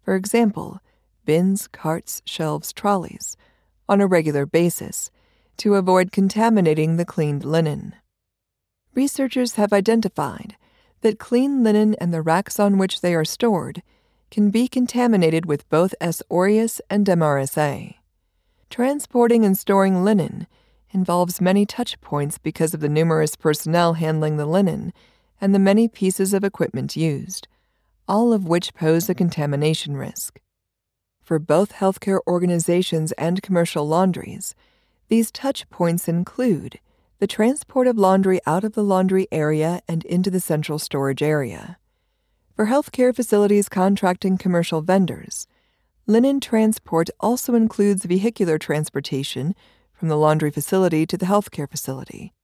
for 0.03 0.15
example, 0.15 0.81
bins, 1.25 1.67
carts, 1.67 2.21
shelves, 2.27 2.75
trolleys, 2.75 3.39
on 3.89 4.01
a 4.01 4.07
regular 4.07 4.47
basis 4.47 5.11
to 5.57 5.75
avoid 5.75 6.13
contaminating 6.13 6.97
the 6.97 7.05
cleaned 7.05 7.45
linen. 7.45 7.95
Researchers 8.95 9.55
have 9.55 9.73
identified 9.73 10.57
that 11.01 11.19
clean 11.19 11.63
linen 11.63 11.95
and 11.95 12.13
the 12.13 12.23
racks 12.23 12.59
on 12.59 12.79
which 12.79 13.01
they 13.01 13.15
are 13.15 13.25
stored 13.25 13.83
can 14.31 14.51
be 14.51 14.67
contaminated 14.67 15.47
with 15.47 15.69
both 15.69 15.95
S. 16.01 16.23
aureus 16.31 16.81
and 16.89 17.07
MRSA. 17.07 17.95
Transporting 18.71 19.45
and 19.45 19.57
storing 19.57 20.03
linen 20.03 20.47
involves 20.91 21.41
many 21.41 21.67
touch 21.67 22.01
points 22.01 22.39
because 22.39 22.75
of 22.75 22.81
the 22.81 22.89
numerous 22.89 23.37
personnel 23.37 23.95
handling 23.95 24.37
the 24.37 24.47
linen 24.47 24.93
and 25.41 25.55
the 25.55 25.59
many 25.59 25.89
pieces 25.89 26.33
of 26.33 26.43
equipment 26.43 26.97
used, 26.97 27.47
all 28.09 28.33
of 28.33 28.47
which 28.47 28.75
pose 28.75 29.09
a 29.09 29.15
contamination 29.15 29.97
risk. 29.97 30.41
For 31.25 31.39
both 31.39 31.73
healthcare 31.73 32.21
organizations 32.27 33.13
and 33.13 33.43
commercial 33.43 33.89
laundries, 33.89 34.55
these 35.09 35.33
touch 35.33 35.69
points 35.71 36.07
include 36.07 36.79
the 37.19 37.27
transport 37.27 37.87
of 37.87 37.97
laundry 37.97 38.41
out 38.47 38.63
of 38.63 38.75
the 38.75 38.85
laundry 38.85 39.27
area 39.33 39.81
and 39.89 40.05
into 40.05 40.31
the 40.31 40.39
central 40.39 40.79
storage 40.79 41.23
area. 41.23 41.79
For 42.55 42.67
healthcare 42.67 43.17
facilities 43.17 43.71
contracting 43.71 44.37
commercial 44.37 44.83
vendors, 44.83 45.47
linen 46.07 46.41
transport 46.41 47.09
also 47.21 47.55
includes 47.55 48.05
vehicular 48.05 48.59
transportation 48.59 49.55
from 49.95 50.09
the 50.09 50.19
laundry 50.19 50.51
facility 50.51 51.07
to 51.07 51.17
the 51.17 51.27
healthcare 51.27 51.71
facility, 51.71 52.35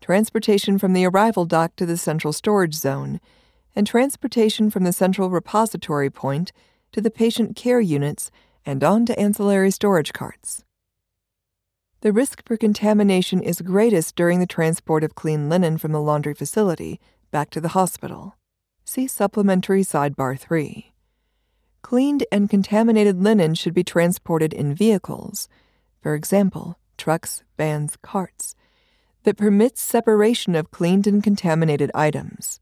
transportation 0.00 0.76
from 0.76 0.92
the 0.92 1.04
arrival 1.04 1.44
dock 1.44 1.76
to 1.76 1.86
the 1.86 1.96
central 1.96 2.32
storage 2.32 2.74
zone, 2.74 3.20
and 3.76 3.86
transportation 3.86 4.70
from 4.70 4.82
the 4.82 4.92
central 4.92 5.30
repository 5.30 6.10
point 6.10 6.50
to 6.94 7.00
the 7.00 7.10
patient 7.10 7.56
care 7.56 7.80
units 7.80 8.30
and 8.64 8.84
on 8.84 9.04
to 9.04 9.18
ancillary 9.18 9.72
storage 9.72 10.12
carts. 10.12 10.64
The 12.02 12.12
risk 12.12 12.46
for 12.46 12.56
contamination 12.56 13.42
is 13.42 13.62
greatest 13.62 14.14
during 14.14 14.38
the 14.38 14.46
transport 14.46 15.02
of 15.02 15.16
clean 15.16 15.48
linen 15.48 15.76
from 15.76 15.90
the 15.90 16.00
laundry 16.00 16.34
facility 16.34 17.00
back 17.32 17.50
to 17.50 17.60
the 17.60 17.74
hospital. 17.74 18.36
See 18.84 19.08
Supplementary 19.08 19.82
Sidebar 19.82 20.38
3. 20.38 20.92
Cleaned 21.82 22.24
and 22.30 22.48
contaminated 22.48 23.20
linen 23.20 23.56
should 23.56 23.74
be 23.74 23.82
transported 23.82 24.52
in 24.52 24.72
vehicles, 24.72 25.48
for 26.00 26.14
example, 26.14 26.78
trucks, 26.96 27.42
vans, 27.56 27.96
carts, 28.02 28.54
that 29.24 29.36
permits 29.36 29.82
separation 29.82 30.54
of 30.54 30.70
cleaned 30.70 31.08
and 31.08 31.24
contaminated 31.24 31.90
items. 31.92 32.60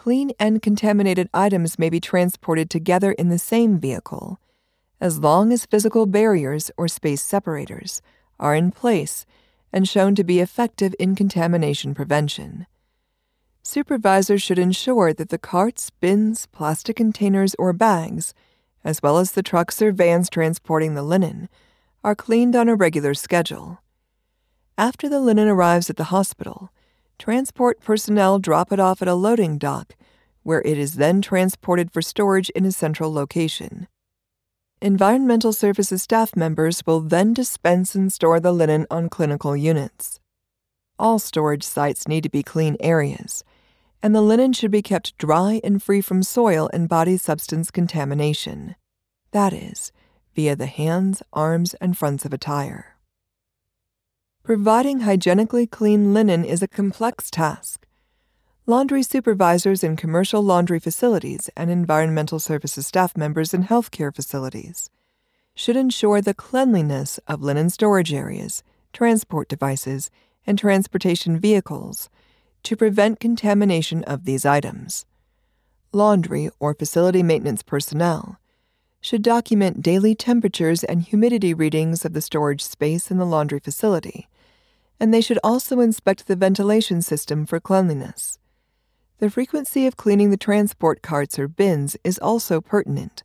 Clean 0.00 0.32
and 0.40 0.62
contaminated 0.62 1.28
items 1.34 1.78
may 1.78 1.90
be 1.90 2.00
transported 2.00 2.70
together 2.70 3.12
in 3.12 3.28
the 3.28 3.38
same 3.38 3.78
vehicle, 3.78 4.40
as 4.98 5.18
long 5.18 5.52
as 5.52 5.66
physical 5.66 6.06
barriers 6.06 6.70
or 6.78 6.88
space 6.88 7.20
separators 7.20 8.00
are 8.38 8.54
in 8.54 8.70
place 8.70 9.26
and 9.74 9.86
shown 9.86 10.14
to 10.14 10.24
be 10.24 10.40
effective 10.40 10.94
in 10.98 11.14
contamination 11.14 11.92
prevention 11.94 12.66
supervisors 13.62 14.42
should 14.42 14.58
ensure 14.58 15.12
that 15.12 15.28
the 15.28 15.38
carts, 15.38 15.90
bins, 15.90 16.46
plastic 16.46 16.96
containers, 16.96 17.54
or 17.58 17.72
bags, 17.72 18.34
as 18.82 19.02
well 19.02 19.18
as 19.18 19.32
the 19.32 19.42
trucks 19.42 19.82
or 19.82 19.92
vans 19.92 20.30
transporting 20.30 20.94
the 20.94 21.02
linen, 21.02 21.48
are 22.02 22.14
cleaned 22.14 22.56
on 22.56 22.68
a 22.68 22.74
regular 22.74 23.14
schedule. 23.14 23.78
After 24.78 25.08
the 25.08 25.20
linen 25.20 25.46
arrives 25.46 25.90
at 25.90 25.96
the 25.96 26.10
hospital, 26.10 26.70
transport 27.20 27.80
personnel 27.80 28.38
drop 28.38 28.72
it 28.72 28.80
off 28.80 29.02
at 29.02 29.08
a 29.08 29.14
loading 29.14 29.58
dock, 29.58 29.94
where 30.42 30.62
it 30.62 30.78
is 30.78 30.94
then 30.94 31.20
transported 31.20 31.92
for 31.92 32.00
storage 32.00 32.48
in 32.50 32.64
a 32.64 32.72
central 32.72 33.12
location. 33.12 33.86
Environmental 34.80 35.52
Services 35.52 36.02
staff 36.02 36.34
members 36.34 36.82
will 36.86 37.00
then 37.00 37.34
dispense 37.34 37.94
and 37.94 38.10
store 38.10 38.40
the 38.40 38.52
linen 38.52 38.86
on 38.90 39.10
clinical 39.10 39.54
units. 39.54 40.18
All 40.98 41.18
storage 41.18 41.62
sites 41.62 42.08
need 42.08 42.22
to 42.22 42.30
be 42.30 42.42
clean 42.42 42.78
areas, 42.80 43.44
and 44.02 44.14
the 44.14 44.22
linen 44.22 44.54
should 44.54 44.70
be 44.70 44.80
kept 44.80 45.18
dry 45.18 45.60
and 45.62 45.82
free 45.82 46.00
from 46.00 46.22
soil 46.22 46.70
and 46.72 46.88
body 46.88 47.18
substance 47.18 47.70
contamination. 47.70 48.76
That 49.32 49.52
is, 49.52 49.92
via 50.34 50.56
the 50.56 50.64
hands, 50.64 51.22
arms, 51.34 51.74
and 51.74 51.98
fronts 51.98 52.24
of 52.24 52.32
attire. 52.32 52.96
Providing 54.42 55.00
hygienically 55.00 55.66
clean 55.66 56.14
linen 56.14 56.44
is 56.44 56.62
a 56.62 56.66
complex 56.66 57.30
task. 57.30 57.86
Laundry 58.66 59.02
supervisors 59.02 59.84
in 59.84 59.96
commercial 59.96 60.42
laundry 60.42 60.80
facilities 60.80 61.50
and 61.56 61.70
environmental 61.70 62.40
services 62.40 62.86
staff 62.86 63.16
members 63.16 63.52
in 63.52 63.64
healthcare 63.64 64.14
facilities 64.14 64.90
should 65.54 65.76
ensure 65.76 66.22
the 66.22 66.34
cleanliness 66.34 67.18
of 67.28 67.42
linen 67.42 67.68
storage 67.68 68.14
areas, 68.14 68.62
transport 68.94 69.46
devices, 69.46 70.10
and 70.46 70.58
transportation 70.58 71.38
vehicles 71.38 72.08
to 72.62 72.76
prevent 72.76 73.20
contamination 73.20 74.02
of 74.04 74.24
these 74.24 74.46
items. 74.46 75.04
Laundry 75.92 76.50
or 76.58 76.72
facility 76.74 77.22
maintenance 77.22 77.62
personnel 77.62 78.40
should 79.02 79.22
document 79.22 79.82
daily 79.82 80.14
temperatures 80.14 80.82
and 80.82 81.02
humidity 81.02 81.54
readings 81.54 82.04
of 82.04 82.14
the 82.14 82.20
storage 82.20 82.62
space 82.62 83.10
in 83.10 83.18
the 83.18 83.26
laundry 83.26 83.60
facility, 83.60 84.28
and 85.00 85.12
they 85.12 85.22
should 85.22 85.38
also 85.42 85.80
inspect 85.80 86.26
the 86.26 86.36
ventilation 86.36 87.00
system 87.00 87.46
for 87.46 87.58
cleanliness. 87.58 88.38
The 89.18 89.30
frequency 89.30 89.86
of 89.86 89.96
cleaning 89.96 90.30
the 90.30 90.36
transport 90.36 91.00
carts 91.00 91.38
or 91.38 91.48
bins 91.48 91.96
is 92.04 92.18
also 92.18 92.60
pertinent, 92.60 93.22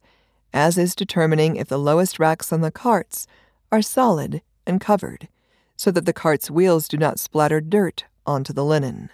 as 0.54 0.78
is 0.78 0.96
determining 0.96 1.58
if 1.58 1.68
the 1.68 1.78
lowest 1.78 2.18
racks 2.18 2.54
on 2.54 2.62
the 2.62 2.72
carts 2.72 3.28
are 3.72 3.82
solid 3.82 4.42
and 4.66 4.80
covered, 4.80 5.28
so 5.76 5.92
that 5.92 6.06
the 6.06 6.14
cart's 6.14 6.50
wheels 6.50 6.88
do 6.88 6.98
not 6.98 7.20
splatter 7.20 7.60
dirt 7.60 8.06
onto 8.26 8.54
the 8.54 8.64
linen. 8.64 9.10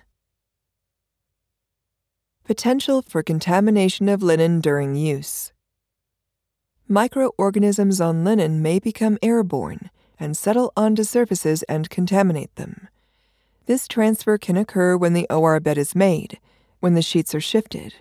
Potential 2.43 3.02
for 3.02 3.24
contamination 3.24 4.08
of 4.08 4.21
linen 4.21 4.60
during 4.62 4.95
use. 4.95 5.52
Microorganisms 6.88 8.02
on 8.02 8.24
linen 8.24 8.62
may 8.62 8.78
become 8.78 9.17
airborne 9.21 9.89
and 10.21 10.38
settle 10.38 10.71
onto 10.77 11.03
surfaces 11.03 11.63
and 11.63 11.89
contaminate 11.89 12.55
them. 12.55 12.88
This 13.65 13.88
transfer 13.88 14.38
can 14.38 14.55
occur 14.55 14.95
when 14.95 15.13
the 15.13 15.27
OR 15.29 15.60
bed 15.60 15.77
is 15.77 15.95
made, 15.95 16.39
when 16.79 16.93
the 16.93 17.01
sheets 17.01 17.34
are 17.34 17.41
shifted, 17.41 17.95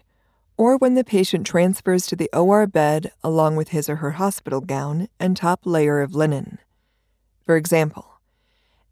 or 0.57 0.77
when 0.77 0.95
the 0.95 1.05
patient 1.05 1.47
transfers 1.47 2.07
to 2.07 2.15
the 2.15 2.31
OR 2.33 2.67
bed 2.67 3.13
along 3.25 3.57
with 3.57 3.71
his 3.71 3.89
or 3.89 3.97
her 3.97 4.13
hospital 4.13 4.61
gown 4.61 5.09
and 5.19 5.37
top 5.37 5.61
layer 5.65 6.03
of 6.03 6.15
linen. 6.15 6.59
For 7.47 7.57
example, 7.57 8.21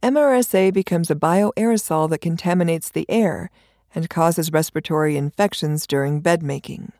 MRSA 0.02 0.72
becomes 0.72 1.10
a 1.10 1.14
bioaerosol 1.14 2.08
that 2.10 2.20
contaminates 2.20 2.90
the 2.90 3.04
air 3.10 3.50
and 3.94 4.08
causes 4.08 4.52
respiratory 4.52 5.16
infections 5.16 5.86
during 5.86 6.20
bed 6.20 6.42
making. 6.42 6.92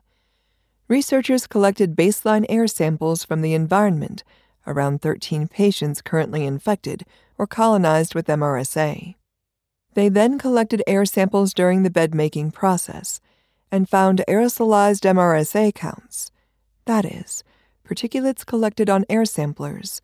Researchers 0.87 1.47
collected 1.47 1.95
baseline 1.95 2.45
air 2.49 2.67
samples 2.67 3.23
from 3.23 3.41
the 3.41 3.53
environment 3.53 4.23
around 4.67 5.01
13 5.01 5.47
patients 5.47 6.01
currently 6.01 6.45
infected 6.45 7.05
or 7.37 7.47
colonized 7.47 8.15
with 8.15 8.27
MRSA. 8.27 9.15
They 9.93 10.09
then 10.09 10.37
collected 10.37 10.83
air 10.85 11.05
samples 11.05 11.53
during 11.53 11.83
the 11.83 11.89
bed 11.89 12.13
making 12.13 12.51
process 12.51 13.19
and 13.71 13.89
found 13.89 14.23
aerosolized 14.27 15.01
MRSA 15.01 15.73
counts, 15.73 16.31
that 16.85 17.05
is, 17.05 17.43
particulates 17.87 18.45
collected 18.45 18.89
on 18.89 19.05
air 19.09 19.25
samplers, 19.25 20.01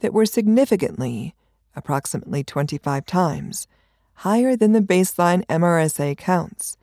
that 0.00 0.12
were 0.12 0.26
significantly, 0.26 1.34
approximately 1.74 2.44
25 2.44 3.06
times, 3.06 3.66
higher 4.20 4.56
than 4.56 4.72
the 4.72 4.80
baseline 4.80 5.44
MRSA 5.46 6.16
counts, 6.16 6.76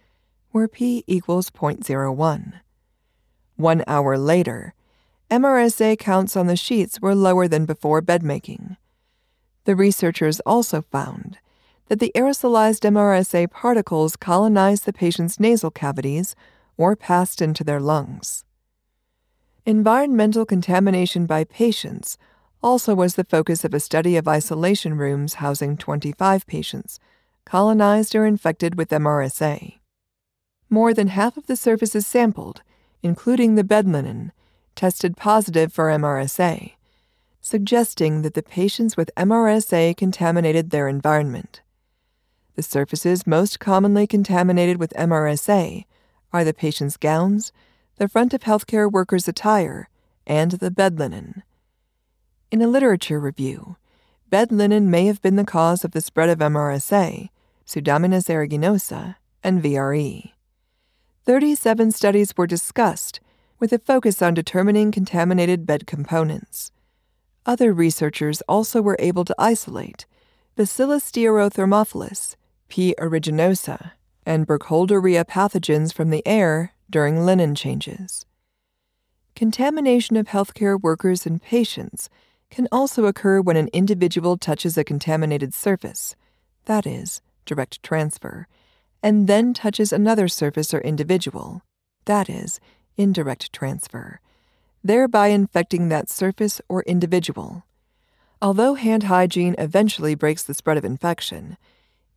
where 0.51 0.67
p 0.67 1.03
equals 1.07 1.49
0.01. 1.49 2.53
One 3.55 3.83
hour 3.87 4.17
later, 4.17 4.73
MRSA 5.29 5.97
counts 5.97 6.35
on 6.35 6.47
the 6.47 6.55
sheets 6.55 7.01
were 7.01 7.15
lower 7.15 7.47
than 7.47 7.65
before 7.65 8.01
bedmaking. 8.01 8.77
The 9.65 9.75
researchers 9.75 10.39
also 10.41 10.81
found 10.81 11.39
that 11.87 11.99
the 11.99 12.11
aerosolized 12.15 12.81
MRSA 12.81 13.49
particles 13.51 14.15
colonized 14.15 14.85
the 14.85 14.93
patient's 14.93 15.39
nasal 15.39 15.71
cavities 15.71 16.35
or 16.77 16.95
passed 16.95 17.41
into 17.41 17.63
their 17.63 17.79
lungs. 17.79 18.43
Environmental 19.65 20.45
contamination 20.45 21.25
by 21.25 21.43
patients 21.43 22.17
also 22.61 22.95
was 22.95 23.15
the 23.15 23.23
focus 23.23 23.63
of 23.63 23.73
a 23.73 23.79
study 23.79 24.15
of 24.17 24.27
isolation 24.27 24.97
rooms 24.97 25.35
housing 25.35 25.77
25 25.77 26.45
patients, 26.47 26.99
colonized 27.45 28.15
or 28.15 28.25
infected 28.25 28.75
with 28.75 28.89
MRSA. 28.89 29.79
More 30.69 30.93
than 30.93 31.07
half 31.07 31.37
of 31.37 31.47
the 31.47 31.55
surfaces 31.55 32.07
sampled, 32.07 32.61
including 33.01 33.55
the 33.55 33.63
bed 33.63 33.87
linen, 33.87 34.31
tested 34.75 35.17
positive 35.17 35.71
for 35.71 35.89
MRSA, 35.89 36.73
suggesting 37.41 38.21
that 38.21 38.33
the 38.33 38.43
patients 38.43 38.95
with 38.95 39.11
MRSA 39.15 39.95
contaminated 39.97 40.69
their 40.69 40.87
environment. 40.87 41.61
The 42.55 42.63
surfaces 42.63 43.27
most 43.27 43.59
commonly 43.59 44.07
contaminated 44.07 44.77
with 44.77 44.93
MRSA 44.93 45.85
are 46.31 46.43
the 46.43 46.53
patient's 46.53 46.97
gowns, 46.97 47.51
the 47.97 48.07
front 48.07 48.33
of 48.33 48.41
healthcare 48.41 48.91
workers' 48.91 49.27
attire, 49.27 49.89
and 50.25 50.51
the 50.51 50.71
bed 50.71 50.99
linen. 50.99 51.43
In 52.51 52.61
a 52.61 52.67
literature 52.67 53.19
review, 53.19 53.77
bed 54.29 54.51
linen 54.51 54.89
may 54.89 55.05
have 55.05 55.21
been 55.21 55.35
the 55.35 55.43
cause 55.43 55.83
of 55.83 55.91
the 55.91 56.01
spread 56.01 56.29
of 56.29 56.39
MRSA, 56.39 57.29
Pseudomonas 57.65 58.29
aeruginosa, 58.29 59.15
and 59.43 59.61
VRE. 59.61 60.31
37 61.25 61.91
studies 61.91 62.35
were 62.35 62.47
discussed, 62.47 63.19
with 63.59 63.73
a 63.73 63.79
focus 63.79 64.21
on 64.21 64.33
determining 64.33 64.91
contaminated 64.91 65.65
bed 65.65 65.87
components. 65.87 66.71
Other 67.45 67.73
researchers 67.73 68.41
also 68.41 68.81
were 68.81 68.97
able 68.99 69.25
to 69.25 69.35
isolate 69.37 70.05
Bacillus 70.55 71.09
stearothermophilus, 71.09 72.35
P. 72.69 72.93
aeruginosa, 72.99 73.91
and 74.25 74.47
Burkholderia 74.47 75.25
pathogens 75.25 75.93
from 75.93 76.09
the 76.09 76.25
air 76.27 76.73
during 76.89 77.25
linen 77.25 77.55
changes. 77.55 78.25
Contamination 79.35 80.15
of 80.15 80.27
healthcare 80.27 80.79
workers 80.79 81.25
and 81.25 81.41
patients 81.41 82.07
can 82.51 82.67
also 82.71 83.05
occur 83.05 83.41
when 83.41 83.57
an 83.57 83.67
individual 83.73 84.37
touches 84.37 84.77
a 84.77 84.83
contaminated 84.83 85.55
surface, 85.55 86.15
that 86.65 86.85
is, 86.85 87.21
direct 87.45 87.81
transfer, 87.81 88.47
and 89.01 89.27
then 89.27 89.53
touches 89.53 89.91
another 89.91 90.27
surface 90.27 90.71
or 90.71 90.79
individual, 90.81 91.63
that 92.05 92.29
is, 92.29 92.59
indirect 92.97 93.51
transfer, 93.53 94.19
thereby 94.83 95.27
infecting 95.27 95.89
that 95.89 96.09
surface 96.09 96.61
or 96.67 96.83
individual. 96.83 97.63
Although 98.41 98.73
hand 98.73 99.03
hygiene 99.03 99.55
eventually 99.57 100.15
breaks 100.15 100.43
the 100.43 100.53
spread 100.53 100.77
of 100.77 100.83
infection, 100.83 101.57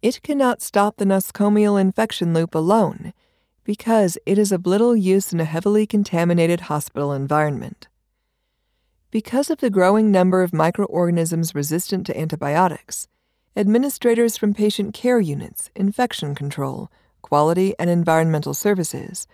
it 0.02 0.22
cannot 0.22 0.62
stop 0.62 0.96
the 0.96 1.04
nosocomial 1.04 1.80
infection 1.80 2.34
loop 2.34 2.54
alone 2.54 3.12
because 3.64 4.16
it 4.26 4.38
is 4.38 4.52
of 4.52 4.66
little 4.66 4.96
use 4.96 5.32
in 5.32 5.40
a 5.40 5.44
heavily 5.44 5.86
contaminated 5.86 6.62
hospital 6.62 7.12
environment. 7.12 7.88
Because 9.10 9.50
of 9.50 9.58
the 9.58 9.70
growing 9.70 10.10
number 10.10 10.42
of 10.42 10.52
microorganisms 10.52 11.54
resistant 11.54 12.06
to 12.06 12.18
antibiotics, 12.18 13.08
administrators 13.56 14.36
from 14.36 14.52
patient 14.52 14.94
care 14.94 15.20
units, 15.20 15.70
infection 15.74 16.34
control, 16.34 16.90
quality, 17.22 17.74
and 17.78 17.88
environmental 17.88 18.54
services 18.54 19.26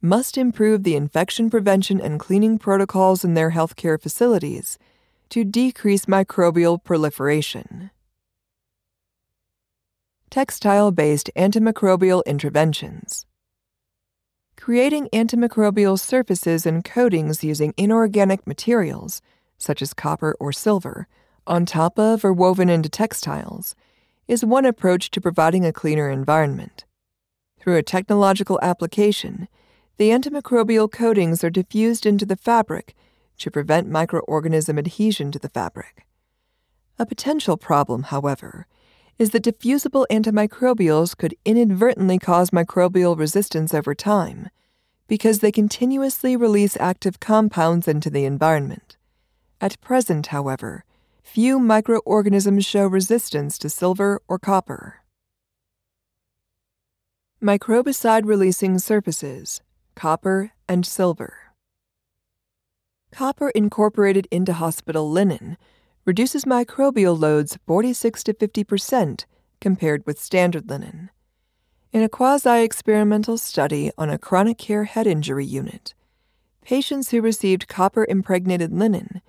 must 0.00 0.38
improve 0.38 0.82
the 0.82 0.96
infection 0.96 1.50
prevention 1.50 2.00
and 2.00 2.18
cleaning 2.18 2.58
protocols 2.58 3.24
in 3.24 3.34
their 3.34 3.50
healthcare 3.50 4.00
facilities 4.00 4.78
to 5.28 5.44
decrease 5.44 6.06
microbial 6.06 6.82
proliferation 6.82 7.90
textile 10.30 10.92
based 10.92 11.28
antimicrobial 11.34 12.24
interventions. 12.24 13.26
Creating 14.56 15.08
antimicrobial 15.12 15.98
surfaces 15.98 16.64
and 16.64 16.84
coatings 16.84 17.42
using 17.42 17.74
inorganic 17.76 18.46
materials, 18.46 19.20
such 19.58 19.82
as 19.82 19.92
copper 19.92 20.36
or 20.38 20.52
silver, 20.52 21.08
on 21.48 21.66
top 21.66 21.98
of 21.98 22.24
or 22.24 22.32
woven 22.32 22.68
into 22.68 22.88
textiles, 22.88 23.74
is 24.28 24.44
one 24.44 24.64
approach 24.64 25.10
to 25.10 25.20
providing 25.20 25.66
a 25.66 25.72
cleaner 25.72 26.08
environment. 26.08 26.84
Through 27.58 27.76
a 27.76 27.82
technological 27.82 28.60
application, 28.62 29.48
the 30.00 30.08
antimicrobial 30.08 30.90
coatings 30.90 31.44
are 31.44 31.50
diffused 31.50 32.06
into 32.06 32.24
the 32.24 32.34
fabric 32.34 32.94
to 33.36 33.50
prevent 33.50 33.86
microorganism 33.86 34.78
adhesion 34.78 35.30
to 35.30 35.38
the 35.38 35.50
fabric. 35.50 36.06
A 36.98 37.04
potential 37.04 37.58
problem, 37.58 38.04
however, 38.04 38.66
is 39.18 39.32
that 39.32 39.44
diffusible 39.44 40.06
antimicrobials 40.10 41.14
could 41.14 41.34
inadvertently 41.44 42.18
cause 42.18 42.48
microbial 42.48 43.14
resistance 43.14 43.74
over 43.74 43.94
time 43.94 44.48
because 45.06 45.40
they 45.40 45.52
continuously 45.52 46.34
release 46.34 46.78
active 46.80 47.20
compounds 47.20 47.86
into 47.86 48.08
the 48.08 48.24
environment. 48.24 48.96
At 49.60 49.78
present, 49.82 50.28
however, 50.28 50.84
few 51.22 51.60
microorganisms 51.60 52.64
show 52.64 52.86
resistance 52.86 53.58
to 53.58 53.68
silver 53.68 54.22
or 54.26 54.38
copper. 54.38 55.02
Microbicide 57.42 58.24
releasing 58.24 58.78
surfaces, 58.78 59.60
copper 59.94 60.52
and 60.68 60.86
silver. 60.86 61.34
Copper 63.12 63.50
incorporated 63.50 64.28
into 64.30 64.52
hospital 64.52 65.10
linen 65.10 65.56
reduces 66.04 66.44
microbial 66.44 67.18
loads 67.18 67.58
46 67.66 68.22
to 68.24 68.34
50 68.34 68.64
percent 68.64 69.26
compared 69.60 70.06
with 70.06 70.20
standard 70.20 70.68
linen. 70.68 71.10
In 71.92 72.02
a 72.02 72.08
quasi 72.08 72.62
experimental 72.62 73.36
study 73.36 73.90
on 73.98 74.10
a 74.10 74.18
chronic 74.18 74.58
care 74.58 74.84
head 74.84 75.06
injury 75.06 75.44
unit, 75.44 75.94
patients 76.62 77.10
who 77.10 77.20
received 77.20 77.68
copper 77.68 78.06
impregnated 78.08 78.72
linen 78.72 79.20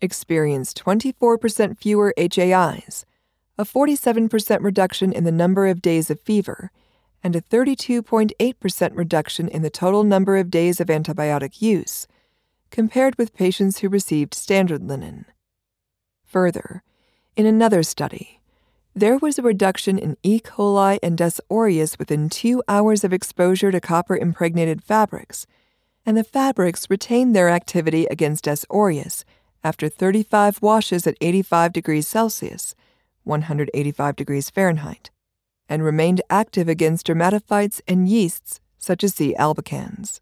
experienced 0.00 0.82
24% 0.82 1.78
fewer 1.78 2.14
HAIs, 2.16 3.04
a 3.58 3.64
47% 3.64 4.62
reduction 4.62 5.12
in 5.12 5.24
the 5.24 5.32
number 5.32 5.66
of 5.66 5.82
days 5.82 6.10
of 6.10 6.20
fever, 6.20 6.70
and 7.26 7.34
a 7.34 7.40
32.8% 7.40 8.90
reduction 8.94 9.48
in 9.48 9.62
the 9.62 9.68
total 9.68 10.04
number 10.04 10.36
of 10.36 10.48
days 10.48 10.80
of 10.80 10.86
antibiotic 10.86 11.60
use, 11.60 12.06
compared 12.70 13.18
with 13.18 13.34
patients 13.34 13.80
who 13.80 13.88
received 13.88 14.32
standard 14.32 14.86
linen. 14.86 15.24
Further, 16.24 16.84
in 17.34 17.44
another 17.44 17.82
study, 17.82 18.40
there 18.94 19.18
was 19.18 19.40
a 19.40 19.42
reduction 19.42 19.98
in 19.98 20.16
E. 20.22 20.38
coli 20.38 21.00
and 21.02 21.20
S. 21.20 21.40
aureus 21.50 21.98
within 21.98 22.28
two 22.28 22.62
hours 22.68 23.02
of 23.02 23.12
exposure 23.12 23.72
to 23.72 23.80
copper 23.80 24.16
impregnated 24.16 24.84
fabrics, 24.84 25.48
and 26.06 26.16
the 26.16 26.22
fabrics 26.22 26.88
retained 26.88 27.34
their 27.34 27.48
activity 27.48 28.06
against 28.06 28.46
S. 28.46 28.64
aureus 28.70 29.24
after 29.64 29.88
35 29.88 30.62
washes 30.62 31.08
at 31.08 31.16
85 31.20 31.72
degrees 31.72 32.06
Celsius, 32.06 32.76
185 33.24 34.14
degrees 34.14 34.48
Fahrenheit, 34.48 35.10
and 35.68 35.82
remained 35.82 36.22
active 36.30 36.68
against 36.68 37.06
dermatophytes 37.06 37.80
and 37.88 38.08
yeasts 38.08 38.60
such 38.78 39.02
as 39.02 39.14
C. 39.14 39.34
albicans. 39.38 40.20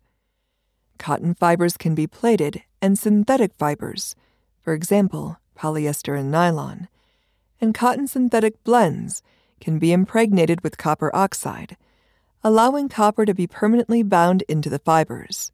Cotton 0.99 1.35
fibers 1.35 1.77
can 1.77 1.95
be 1.95 2.07
plated 2.07 2.63
and 2.81 2.99
synthetic 2.99 3.53
fibers, 3.55 4.15
for 4.61 4.73
example, 4.73 5.39
polyester 5.57 6.19
and 6.19 6.31
nylon, 6.31 6.89
and 7.61 7.75
cotton 7.75 8.07
synthetic 8.07 8.63
blends 8.65 9.23
can 9.61 9.79
be 9.79 9.93
impregnated 9.93 10.63
with 10.63 10.79
copper 10.79 11.15
oxide, 11.15 11.77
allowing 12.43 12.89
copper 12.89 13.25
to 13.25 13.35
be 13.35 13.47
permanently 13.47 14.03
bound 14.03 14.43
into 14.49 14.69
the 14.69 14.79
fibers. 14.79 15.53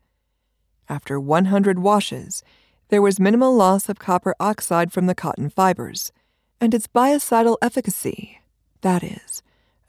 After 0.89 1.21
100 1.21 1.79
washes, 1.79 2.43
there 2.89 3.03
was 3.03 3.21
minimal 3.21 3.55
loss 3.55 3.89
of 3.89 3.99
copper 3.99 4.35
oxide 4.41 4.93
from 4.93 5.07
the 5.07 5.15
cotton 5.15 5.51
fibers, 5.51 6.13
and 6.61 6.75
its 6.75 6.89
biocidal 6.89 7.57
efficacy, 7.63 8.41
that 8.81 9.03
is, 9.05 9.43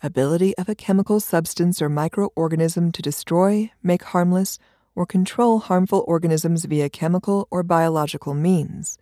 ability 0.03 0.57
of 0.57 0.67
a 0.67 0.75
chemical 0.75 1.19
substance 1.19 1.81
or 1.81 1.89
microorganism 1.89 2.91
to 2.93 3.01
destroy, 3.01 3.71
make 3.83 4.03
harmless, 4.03 4.57
or 4.95 5.05
control 5.05 5.59
harmful 5.59 6.03
organisms 6.07 6.65
via 6.65 6.89
chemical 6.89 7.47
or 7.51 7.63
biological 7.63 8.33
means, 8.33 8.97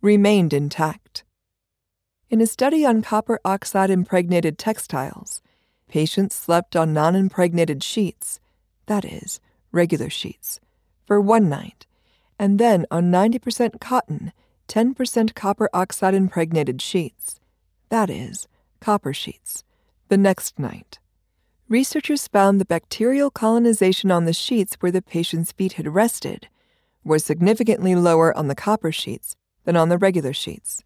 remained 0.00 0.52
intact. 0.52 1.24
In 2.30 2.40
a 2.40 2.46
study 2.46 2.84
on 2.84 3.02
copper 3.02 3.40
oxide 3.44 3.90
impregnated 3.90 4.58
textiles, 4.58 5.40
patients 5.88 6.34
slept 6.34 6.76
on 6.76 6.92
non 6.92 7.16
impregnated 7.16 7.82
sheets, 7.82 8.38
that 8.86 9.04
is, 9.04 9.40
regular 9.72 10.10
sheets, 10.10 10.60
for 11.06 11.20
one 11.20 11.48
night, 11.48 11.86
and 12.38 12.58
then 12.58 12.84
on 12.90 13.10
90% 13.10 13.80
cotton, 13.80 14.32
10% 14.68 15.34
copper 15.34 15.70
oxide 15.72 16.14
impregnated 16.14 16.82
sheets, 16.82 17.40
that 17.88 18.10
is, 18.10 18.46
copper 18.80 19.14
sheets, 19.14 19.64
the 20.08 20.18
next 20.18 20.58
night. 20.58 20.98
Researchers 21.68 22.28
found 22.28 22.60
the 22.60 22.64
bacterial 22.64 23.30
colonization 23.30 24.10
on 24.10 24.24
the 24.24 24.32
sheets 24.32 24.76
where 24.80 24.92
the 24.92 25.02
patient's 25.02 25.52
feet 25.52 25.74
had 25.74 25.94
rested 25.94 26.48
was 27.04 27.24
significantly 27.24 27.94
lower 27.94 28.36
on 28.36 28.48
the 28.48 28.54
copper 28.54 28.92
sheets 28.92 29.36
than 29.64 29.76
on 29.76 29.88
the 29.88 29.98
regular 29.98 30.32
sheets 30.32 30.82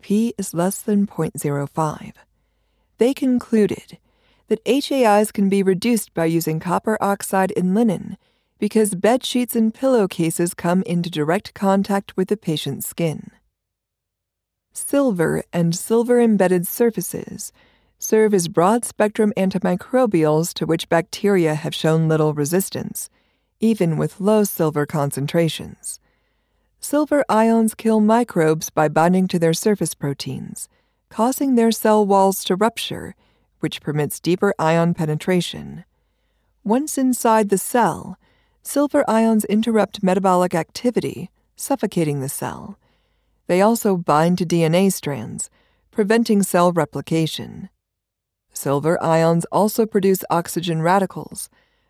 p 0.00 0.34
is 0.38 0.54
less 0.54 0.80
than 0.80 1.06
0.05. 1.06 2.12
They 2.98 3.14
concluded 3.14 3.98
that 4.48 4.66
HAIs 4.66 5.32
can 5.32 5.48
be 5.48 5.62
reduced 5.62 6.12
by 6.12 6.24
using 6.26 6.60
copper 6.60 6.98
oxide 7.00 7.50
in 7.52 7.74
linen 7.74 8.16
because 8.58 8.94
bed 8.94 9.24
sheets 9.24 9.56
and 9.56 9.72
pillowcases 9.72 10.54
come 10.54 10.82
into 10.82 11.08
direct 11.08 11.54
contact 11.54 12.16
with 12.16 12.28
the 12.28 12.36
patient's 12.36 12.88
skin. 12.88 13.30
Silver 14.72 15.44
and 15.52 15.74
silver 15.74 16.20
embedded 16.20 16.66
surfaces 16.66 17.52
serve 18.00 18.32
as 18.32 18.48
broad 18.48 18.84
spectrum 18.84 19.30
antimicrobials 19.36 20.54
to 20.54 20.64
which 20.64 20.88
bacteria 20.88 21.54
have 21.54 21.74
shown 21.74 22.08
little 22.08 22.32
resistance, 22.32 23.10
even 23.60 23.98
with 23.98 24.20
low 24.20 24.42
silver 24.42 24.86
concentrations. 24.86 26.00
Silver 26.80 27.22
ions 27.28 27.74
kill 27.74 28.00
microbes 28.00 28.70
by 28.70 28.88
binding 28.88 29.28
to 29.28 29.38
their 29.38 29.52
surface 29.52 29.92
proteins, 29.94 30.66
causing 31.10 31.54
their 31.54 31.70
cell 31.70 32.04
walls 32.06 32.42
to 32.42 32.56
rupture, 32.56 33.14
which 33.58 33.82
permits 33.82 34.18
deeper 34.18 34.54
ion 34.58 34.94
penetration. 34.94 35.84
Once 36.64 36.96
inside 36.96 37.50
the 37.50 37.58
cell, 37.58 38.18
silver 38.62 39.04
ions 39.08 39.44
interrupt 39.44 40.02
metabolic 40.02 40.54
activity, 40.54 41.30
suffocating 41.54 42.20
the 42.20 42.30
cell. 42.30 42.78
They 43.46 43.60
also 43.60 43.98
bind 43.98 44.38
to 44.38 44.46
DNA 44.46 44.90
strands, 44.90 45.50
preventing 45.90 46.42
cell 46.42 46.72
replication. 46.72 47.68
Silver 48.60 49.02
ions 49.02 49.46
also 49.46 49.86
produce 49.86 50.22
oxygen 50.28 50.82
radicals, 50.82 51.48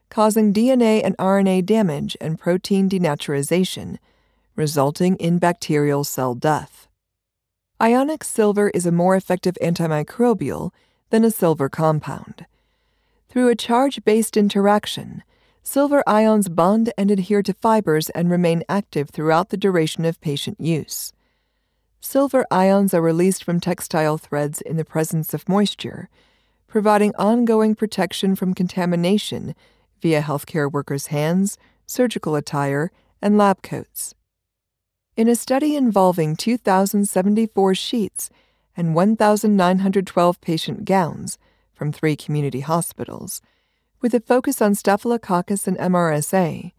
causing 0.09 0.55
DNA 0.55 1.03
and 1.05 1.17
RNA 1.17 1.67
damage 1.67 2.17
and 2.21 2.39
protein 2.39 2.89
denaturization 2.89 3.99
resulting 4.55 5.17
in 5.17 5.41
bacterial 5.41 6.05
cell 6.05 6.37
death. 6.37 6.87
Ionic 7.83 8.23
silver 8.23 8.71
is 8.71 8.87
a 8.87 8.93
more 8.93 9.17
effective 9.17 9.59
antimicrobial 9.61 10.71
than 11.11 11.25
a 11.25 11.33
silver 11.33 11.69
compound. 11.69 12.47
Through 13.29 13.49
a 13.49 13.57
charge 13.57 14.05
based 14.05 14.37
interaction, 14.37 15.25
silver 15.65 16.05
ions 16.07 16.49
bond 16.49 16.93
and 16.97 17.11
adhere 17.11 17.43
to 17.43 17.53
fibers 17.53 18.11
and 18.11 18.31
remain 18.31 18.63
active 18.69 19.11
throughout 19.11 19.49
the 19.49 19.57
duration 19.57 20.05
of 20.05 20.21
patient 20.21 20.61
use. 20.61 21.13
Silver 22.01 22.47
ions 22.49 22.95
are 22.95 23.03
released 23.03 23.43
from 23.43 23.59
textile 23.59 24.19
threads 24.19 24.61
in 24.61 24.77
the 24.77 24.85
presence 24.85 25.35
of 25.35 25.49
moisture, 25.49 26.09
providing 26.71 27.13
ongoing 27.17 27.75
protection 27.75 28.37
from 28.37 28.55
contamination 28.55 29.55
via 30.01 30.23
healthcare 30.23 30.71
workers' 30.71 31.09
hands, 31.09 31.59
surgical 31.85 32.37
attire, 32.37 32.93
and 33.21 33.37
lab 33.37 33.61
coats. 33.61 34.15
In 35.17 35.29
a 35.29 35.35
study 35.35 35.75
involving 35.75 36.37
2,074 36.37 37.75
sheets 37.75 38.31
and 38.77 38.95
1,912 38.95 40.41
patient 40.41 40.85
gowns 40.85 41.37
from 41.75 41.91
three 41.91 42.15
community 42.15 42.61
hospitals, 42.61 43.43
with 44.01 44.15
a 44.15 44.21
focus 44.21 44.63
on 44.63 44.77
Staphylococcus 44.77 45.67
and 45.67 45.77
MRSA, 45.77 46.73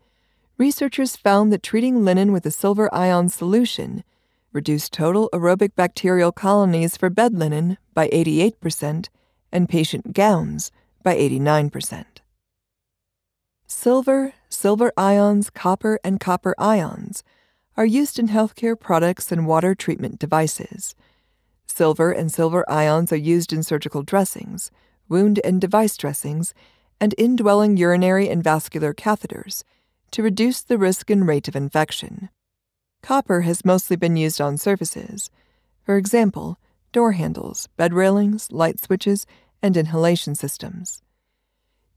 researchers 0.57 1.17
found 1.17 1.51
that 1.51 1.61
treating 1.61 2.05
linen 2.05 2.31
with 2.31 2.45
a 2.45 2.51
silver 2.51 2.91
ion 2.95 3.27
solution 3.27 4.05
reduced 4.53 4.93
total 4.93 5.29
aerobic 5.33 5.75
bacterial 5.75 6.31
colonies 6.31 6.95
for 6.95 7.09
bed 7.09 7.33
linen 7.33 7.77
by 7.93 8.07
88% 8.07 9.09
and 9.51 9.69
patient 9.69 10.13
gowns 10.13 10.71
by 11.03 11.15
89%. 11.15 12.05
Silver, 13.67 14.33
silver 14.49 14.91
ions, 14.97 15.49
copper, 15.49 15.99
and 16.03 16.19
copper 16.19 16.53
ions 16.57 17.23
are 17.77 17.85
used 17.85 18.19
in 18.19 18.27
healthcare 18.27 18.79
products 18.79 19.31
and 19.31 19.47
water 19.47 19.73
treatment 19.73 20.19
devices. 20.19 20.93
Silver 21.65 22.11
and 22.11 22.31
silver 22.31 22.69
ions 22.69 23.13
are 23.13 23.17
used 23.17 23.53
in 23.53 23.63
surgical 23.63 24.03
dressings, 24.03 24.71
wound 25.07 25.39
and 25.43 25.61
device 25.61 25.95
dressings, 25.95 26.53
and 26.99 27.15
indwelling 27.17 27.77
urinary 27.77 28.29
and 28.29 28.43
vascular 28.43 28.93
catheters 28.93 29.63
to 30.11 30.21
reduce 30.21 30.61
the 30.61 30.77
risk 30.77 31.09
and 31.09 31.27
rate 31.27 31.47
of 31.47 31.55
infection. 31.55 32.29
Copper 33.01 33.41
has 33.41 33.65
mostly 33.65 33.95
been 33.95 34.17
used 34.17 34.39
on 34.39 34.57
surfaces, 34.57 35.31
for 35.83 35.97
example, 35.97 36.59
door 36.91 37.13
handles, 37.13 37.67
bed 37.77 37.93
railings, 37.93 38.51
light 38.51 38.79
switches, 38.79 39.25
and 39.61 39.77
inhalation 39.77 40.35
systems. 40.35 41.01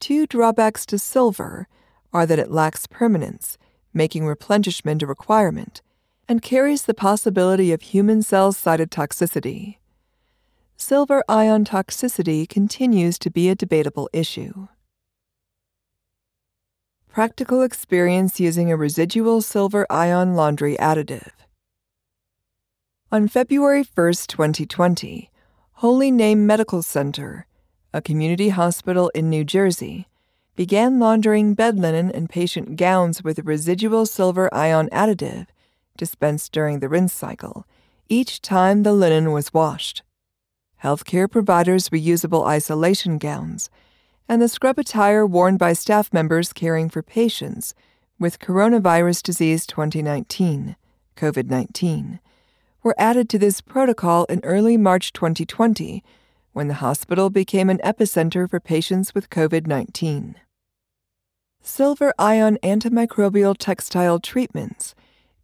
Two 0.01 0.27
drawbacks 0.27 0.85
to 0.87 0.99
silver 0.99 1.69
are 2.13 2.27
that 2.27 2.39
it 2.39 2.51
lacks 2.51 2.87
permanence 2.87 3.59
making 3.95 4.27
replenishment 4.27 5.03
a 5.03 5.07
requirement, 5.07 5.81
and 6.29 6.43
carries 6.43 6.83
the 6.83 6.95
possibility 6.95 7.73
of 7.73 7.81
human 7.81 8.21
cell 8.23 8.53
cytotoxicity. 8.53 9.77
Silver 10.77 11.23
ion 11.29 11.65
toxicity 11.65 12.49
continues 12.49 13.19
to 13.19 13.31
be 13.31 13.49
a 13.49 13.55
debatable 13.55 14.11
issue. 14.13 14.67
Practical 17.09 17.63
experience 17.63 18.41
using 18.41 18.73
a 18.73 18.77
residual 18.77 19.41
silver 19.41 19.87
ion 19.89 20.35
laundry 20.35 20.77
additive. 20.79 21.31
On 23.15 23.29
February 23.29 23.85
1, 23.95 24.13
2020, 24.27 25.31
Holy 25.75 26.11
Name 26.11 26.49
Medical 26.49 26.83
Center, 26.83 27.47
a 27.93 28.03
community 28.03 28.49
hospital 28.49 29.09
in 29.15 29.31
New 29.31 29.45
Jersey, 29.45 30.09
began 30.57 30.99
laundering 30.99 31.55
bed 31.55 31.79
linen 31.79 32.11
and 32.11 32.29
patient 32.29 32.75
gowns 32.75 33.23
with 33.23 33.39
a 33.39 33.45
residual 33.45 34.05
silver 34.05 34.53
ion 34.53 34.89
additive 34.89 35.47
dispensed 35.97 36.51
during 36.51 36.81
the 36.81 36.89
rinse 36.89 37.13
cycle, 37.13 37.69
each 38.09 38.43
time 38.43 38.83
the 38.83 38.93
linen 38.93 39.31
was 39.31 39.55
washed. 39.55 40.03
Healthcare 40.83 41.31
providers' 41.31 41.91
reusable 41.91 42.45
isolation 42.49 43.19
gowns, 43.19 43.71
and 44.29 44.43
the 44.43 44.49
scrub 44.49 44.77
attire 44.77 45.25
worn 45.25 45.57
by 45.57 45.73
staff 45.73 46.13
members 46.13 46.53
caring 46.53 46.89
for 46.89 47.01
patients 47.01 47.75
with 48.19 48.41
coronavirus 48.41 49.23
disease 49.23 49.69
2019, 49.69 50.75
COVID 51.17 51.49
19, 51.49 52.19
were 52.85 52.95
added 52.99 53.29
to 53.31 53.39
this 53.39 53.63
protocol 53.63 54.27
in 54.27 54.41
early 54.45 54.77
March 54.77 55.13
2020 55.13 56.05
when 56.53 56.69
the 56.69 56.75
hospital 56.75 57.31
became 57.31 57.69
an 57.71 57.79
epicenter 57.79 58.49
for 58.49 58.61
patients 58.61 59.15
with 59.15 59.31
COVID 59.31 59.67
19. 59.67 60.37
Silver 61.63 62.13
ion 62.19 62.59
antimicrobial 62.63 63.57
textile 63.59 64.21
treatments 64.21 64.95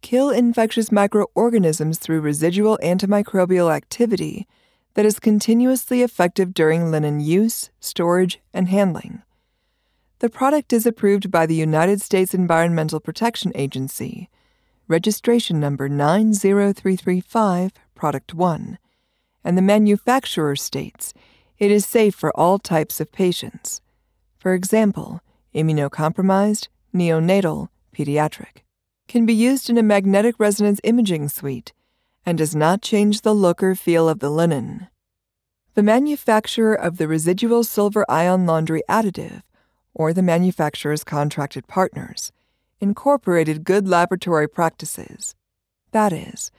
kill 0.01 0.29
infectious 0.29 0.91
microorganisms 0.91 1.97
through 1.97 2.21
residual 2.21 2.77
antimicrobial 2.83 3.73
activity 3.73 4.47
that 4.93 5.05
is 5.05 5.19
continuously 5.19 6.01
effective 6.01 6.53
during 6.53 6.91
linen 6.91 7.19
use, 7.19 7.71
storage, 7.79 8.39
and 8.53 8.67
handling. 8.67 9.23
The 10.19 10.29
product 10.29 10.73
is 10.73 10.85
approved 10.85 11.31
by 11.31 11.47
the 11.47 11.55
United 11.55 12.01
States 12.01 12.35
Environmental 12.35 12.99
Protection 12.99 13.51
Agency, 13.55 14.29
registration 14.91 15.57
number 15.57 15.87
90335, 15.87 17.71
Product 17.95 18.33
1, 18.33 18.77
and 19.41 19.57
the 19.57 19.61
manufacturer 19.61 20.55
states 20.57 21.13
it 21.57 21.71
is 21.71 21.85
safe 21.85 22.13
for 22.13 22.37
all 22.37 22.59
types 22.59 22.99
of 22.99 23.11
patients. 23.13 23.81
For 24.37 24.53
example, 24.53 25.21
immunocompromised, 25.55 26.67
neonatal, 26.93 27.69
pediatric, 27.95 28.63
can 29.07 29.25
be 29.25 29.33
used 29.33 29.69
in 29.69 29.77
a 29.77 29.83
magnetic 29.83 30.35
resonance 30.37 30.81
imaging 30.83 31.29
suite, 31.29 31.71
and 32.25 32.37
does 32.37 32.53
not 32.53 32.81
change 32.81 33.21
the 33.21 33.33
look 33.33 33.63
or 33.63 33.75
feel 33.75 34.09
of 34.09 34.19
the 34.19 34.29
linen. 34.29 34.87
The 35.73 35.83
manufacturer 35.83 36.73
of 36.75 36.97
the 36.97 37.07
residual 37.07 37.63
silver 37.63 38.03
ion 38.09 38.45
laundry 38.45 38.83
additive, 38.89 39.43
or 39.93 40.11
the 40.11 40.21
manufacturer's 40.21 41.05
contracted 41.05 41.65
partners, 41.67 42.33
incorporated 42.81 43.63
good 43.63 43.87
laboratory 43.87 44.49
practices. 44.49 45.35
That 45.91 46.11
is, 46.11 46.51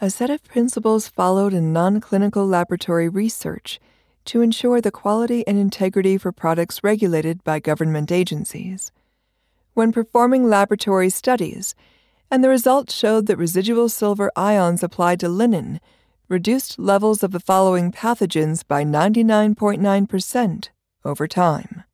a 0.00 0.10
set 0.10 0.30
of 0.30 0.44
principles 0.44 1.08
followed 1.08 1.54
in 1.54 1.72
non 1.72 2.00
clinical 2.00 2.46
laboratory 2.46 3.08
research 3.08 3.80
to 4.26 4.42
ensure 4.42 4.80
the 4.80 4.90
quality 4.90 5.46
and 5.46 5.58
integrity 5.58 6.18
for 6.18 6.32
products 6.32 6.84
regulated 6.84 7.42
by 7.44 7.60
government 7.60 8.12
agencies. 8.12 8.92
When 9.74 9.92
performing 9.92 10.48
laboratory 10.48 11.08
studies, 11.08 11.74
and 12.30 12.44
the 12.44 12.48
results 12.48 12.94
showed 12.94 13.26
that 13.26 13.38
residual 13.38 13.88
silver 13.88 14.30
ions 14.36 14.82
applied 14.82 15.20
to 15.20 15.28
linen 15.28 15.80
reduced 16.28 16.78
levels 16.78 17.22
of 17.22 17.30
the 17.30 17.40
following 17.40 17.90
pathogens 17.90 18.66
by 18.66 18.84
99.9% 18.84 20.68
over 21.04 21.26
time. 21.26 21.84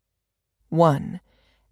1. 0.70 1.20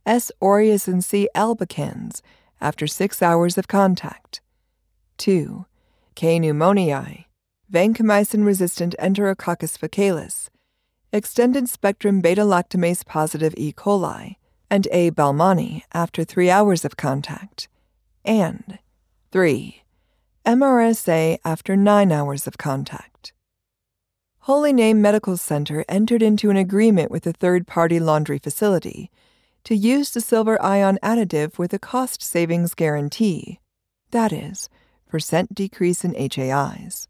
S. 0.04 0.32
aureus 0.40 0.88
and 0.88 1.04
C. 1.04 1.28
albicans 1.34 2.20
after 2.60 2.86
6 2.86 3.22
hours 3.22 3.56
of 3.56 3.68
contact. 3.68 4.40
2. 5.18 5.66
K. 6.14 6.38
pneumoniae, 6.38 7.26
vancomycin 7.72 8.44
resistant 8.44 8.94
Enterococcus 8.98 9.78
faecalis, 9.78 10.48
extended 11.12 11.68
spectrum 11.68 12.20
beta 12.20 12.42
lactamase 12.42 13.06
positive 13.06 13.54
E. 13.56 13.72
coli, 13.72 14.36
and 14.68 14.88
A. 14.90 15.10
baumannii 15.10 15.82
after 15.92 16.24
3 16.24 16.50
hours 16.50 16.84
of 16.84 16.96
contact. 16.96 17.68
And 18.24 18.78
3. 19.30 19.82
MRSA 20.44 21.38
after 21.44 21.76
9 21.76 22.10
hours 22.10 22.46
of 22.46 22.58
contact. 22.58 23.32
Holy 24.40 24.72
Name 24.72 25.00
Medical 25.00 25.36
Center 25.36 25.84
entered 25.88 26.22
into 26.22 26.50
an 26.50 26.56
agreement 26.56 27.12
with 27.12 27.26
a 27.28 27.32
third 27.32 27.68
party 27.68 28.00
laundry 28.00 28.38
facility 28.38 29.08
to 29.64 29.76
use 29.76 30.10
the 30.10 30.20
silver 30.20 30.60
ion 30.62 30.98
additive 31.02 31.58
with 31.58 31.72
a 31.72 31.78
cost 31.78 32.22
savings 32.22 32.74
guarantee. 32.74 33.60
That 34.10 34.32
is, 34.32 34.68
percent 35.08 35.54
decrease 35.54 36.04
in 36.04 36.14
HAIs. 36.14 37.08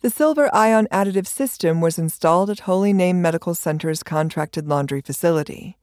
The 0.00 0.10
silver 0.10 0.48
ion 0.54 0.88
additive 0.90 1.26
system 1.26 1.80
was 1.82 1.98
installed 1.98 2.48
at 2.48 2.60
Holy 2.60 2.92
Name 2.92 3.20
Medical 3.20 3.54
Center's 3.54 4.02
contracted 4.02 4.66
laundry 4.66 5.02
facility. 5.02 5.76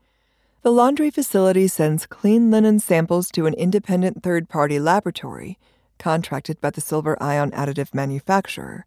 The 0.64 0.72
laundry 0.72 1.12
facility 1.12 1.68
sends 1.68 2.08
clean 2.08 2.50
linen 2.50 2.80
samples 2.80 3.30
to 3.32 3.46
an 3.46 3.54
independent 3.54 4.24
third 4.24 4.50
party 4.50 4.80
laboratory, 4.80 5.60
contracted 6.00 6.60
by 6.60 6.72
the 6.72 6.82
silver 6.82 7.16
ion 7.22 7.52
additive 7.52 7.94
manufacturer, 7.94 8.86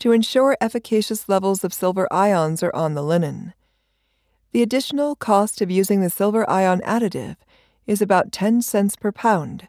to 0.00 0.12
ensure 0.12 0.58
efficacious 0.60 1.28
levels 1.28 1.62
of 1.62 1.72
silver 1.72 2.12
ions 2.12 2.62
are 2.62 2.74
on 2.74 2.94
the 2.94 3.02
linen. 3.02 3.54
The 4.56 4.62
additional 4.62 5.16
cost 5.16 5.60
of 5.60 5.70
using 5.70 6.00
the 6.00 6.08
silver 6.08 6.48
ion 6.48 6.80
additive 6.80 7.36
is 7.86 8.00
about 8.00 8.32
10 8.32 8.62
cents 8.62 8.96
per 8.96 9.12
pound 9.12 9.68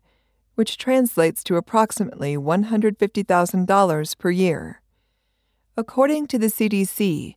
which 0.55 0.77
translates 0.77 1.43
to 1.43 1.57
approximately 1.57 2.37
$150,000 2.37 4.17
per 4.17 4.29
year. 4.31 4.81
According 5.75 6.27
to 6.27 6.39
the 6.39 6.47
CDC, 6.47 7.35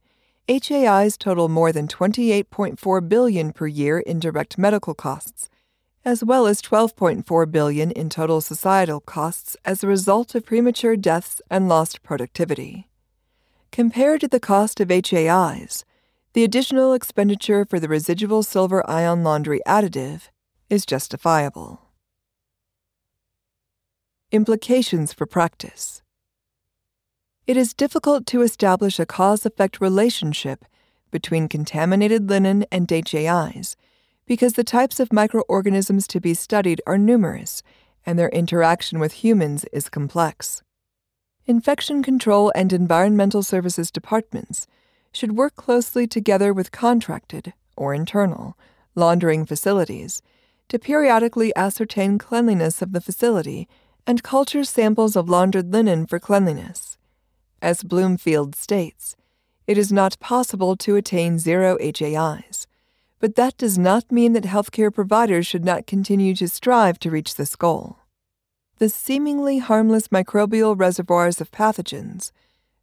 HAIs 0.49 1.19
total 1.19 1.49
more 1.49 1.73
than 1.73 1.89
28.4 1.89 3.09
billion 3.09 3.53
per 3.53 3.67
year 3.67 3.99
in 3.99 4.21
direct 4.21 4.57
medical 4.57 4.95
costs, 4.95 5.49
as 6.05 6.23
well 6.23 6.47
as 6.47 6.63
12.4 6.63 7.51
billion 7.51 7.91
in 7.91 8.09
total 8.09 8.41
societal 8.41 9.01
costs 9.01 9.57
as 9.65 9.83
a 9.83 9.89
result 9.89 10.37
of 10.37 10.47
premature 10.47 10.95
deaths 10.95 11.43
and 11.51 11.69
lost 11.69 12.05
productivity. 12.05 12.89
Compared 13.73 14.21
to 14.21 14.29
the 14.29 14.39
cost 14.39 14.79
of 14.79 14.89
HAIs, 14.89 15.85
the 16.33 16.45
additional 16.45 16.93
expenditure 16.93 17.65
for 17.65 17.81
the 17.81 17.89
residual 17.89 18.45
silver 18.45 18.89
ion 18.89 19.25
laundry 19.25 19.61
additive 19.67 20.29
is 20.69 20.87
justifiable. 20.87 21.81
Implications 24.31 25.13
for 25.13 25.27
practice. 25.27 26.03
It 27.49 27.57
is 27.57 27.75
difficult 27.75 28.27
to 28.27 28.43
establish 28.43 29.01
a 29.01 29.07
cause 29.07 29.45
effect 29.45 29.81
relationship 29.81 30.65
between 31.11 31.49
contaminated 31.49 32.31
linen 32.31 32.65
and 32.71 32.89
HAIs 32.89 33.75
because 34.25 34.53
the 34.53 34.63
types 34.63 35.01
of 35.01 35.13
microorganisms 35.13 36.07
to 36.07 36.21
be 36.21 36.35
studied 36.35 36.81
are 36.87 36.97
numerous 36.97 37.65
and 38.07 38.17
their 38.17 38.29
interaction 38.29 39.01
with 39.01 39.25
humans 39.25 39.65
is 39.73 39.89
complex. 39.89 40.63
Infection 41.45 42.05
control 42.05 42.53
and 42.55 42.73
environmental 42.73 43.43
services 43.43 43.91
departments 43.91 44.69
should 45.13 45.37
work 45.37 45.57
closely 45.57 46.07
together 46.07 46.53
with 46.53 46.73
contracted, 46.73 47.53
or 47.77 47.95
internal, 47.95 48.57
laundering 48.95 49.45
facilities 49.47 50.23
to 50.69 50.79
periodically 50.79 51.53
ascertain 51.57 52.19
cleanliness 52.19 52.81
of 52.81 52.93
the 52.93 53.01
facility 53.01 53.69
and 54.07 54.23
culture 54.23 54.65
samples 54.65 55.17
of 55.17 55.29
laundered 55.29 55.73
linen 55.73 56.07
for 56.07 56.19
cleanliness. 56.19 56.97
As 57.61 57.83
Bloomfield 57.83 58.55
states, 58.55 59.17
it 59.67 59.77
is 59.77 59.93
not 59.93 60.19
possible 60.21 60.77
to 60.77 60.97
attain 60.97 61.39
zero 61.39 61.77
HAIs, 61.81 62.67
but 63.19 63.35
that 63.35 63.57
does 63.59 63.79
not 63.79 64.11
mean 64.11 64.33
that 64.33 64.45
healthcare 64.45 64.93
providers 64.93 65.47
should 65.47 65.65
not 65.65 65.87
continue 65.87 66.35
to 66.37 66.49
strive 66.49 66.99
to 67.01 67.11
reach 67.11 67.35
this 67.35 67.55
goal. 67.57 67.99
The 68.79 68.89
seemingly 68.89 69.59
harmless 69.59 70.09
microbial 70.09 70.79
reservoirs 70.79 71.41
of 71.41 71.51
pathogens, 71.51 72.33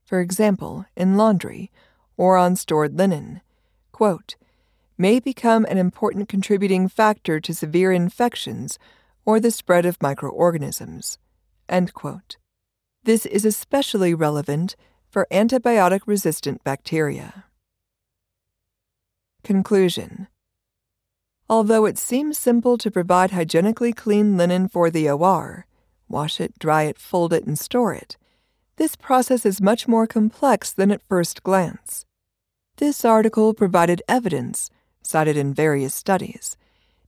for 0.06 0.20
example, 0.20 0.86
in 0.96 1.18
laundry 1.18 1.72
or 2.18 2.36
on 2.36 2.56
stored 2.56 2.98
linen, 2.98 3.42
quote, 3.92 4.36
may 4.98 5.20
become 5.20 5.64
an 5.66 5.78
important 5.78 6.28
contributing 6.28 6.88
factor 6.88 7.40
to 7.40 7.54
severe 7.54 7.92
infections 7.92 8.80
or 9.26 9.40
the 9.40 9.52
spread 9.52 9.86
of 9.86 10.02
microorganisms. 10.02 11.20
This 13.04 13.26
is 13.26 13.46
especially 13.46 14.14
relevant 14.14 14.76
for 15.10 15.28
antibiotic 15.32 16.02
resistant 16.06 16.64
bacteria. 16.64 17.46
Conclusion 19.44 20.28
Although 21.50 21.86
it 21.86 21.98
seems 21.98 22.38
simple 22.38 22.78
to 22.78 22.92
provide 22.92 23.32
hygienically 23.32 23.94
clean 23.94 24.36
linen 24.36 24.68
for 24.68 24.90
the 24.90 25.10
OR, 25.10 25.66
wash 26.10 26.42
it, 26.42 26.60
dry 26.60 26.84
it, 26.84 26.98
fold 26.98 27.32
it, 27.32 27.46
and 27.46 27.58
store 27.58 27.94
it, 27.94 28.18
this 28.78 28.96
process 28.96 29.46
is 29.46 29.60
much 29.60 29.88
more 29.88 30.08
complex 30.08 30.72
than 30.72 30.92
at 30.92 31.02
first 31.02 31.44
glance. 31.44 32.06
This 32.78 33.04
article 33.04 33.54
provided 33.54 34.04
evidence, 34.08 34.70
cited 35.02 35.36
in 35.36 35.54
various 35.54 35.96
studies, 35.96 36.58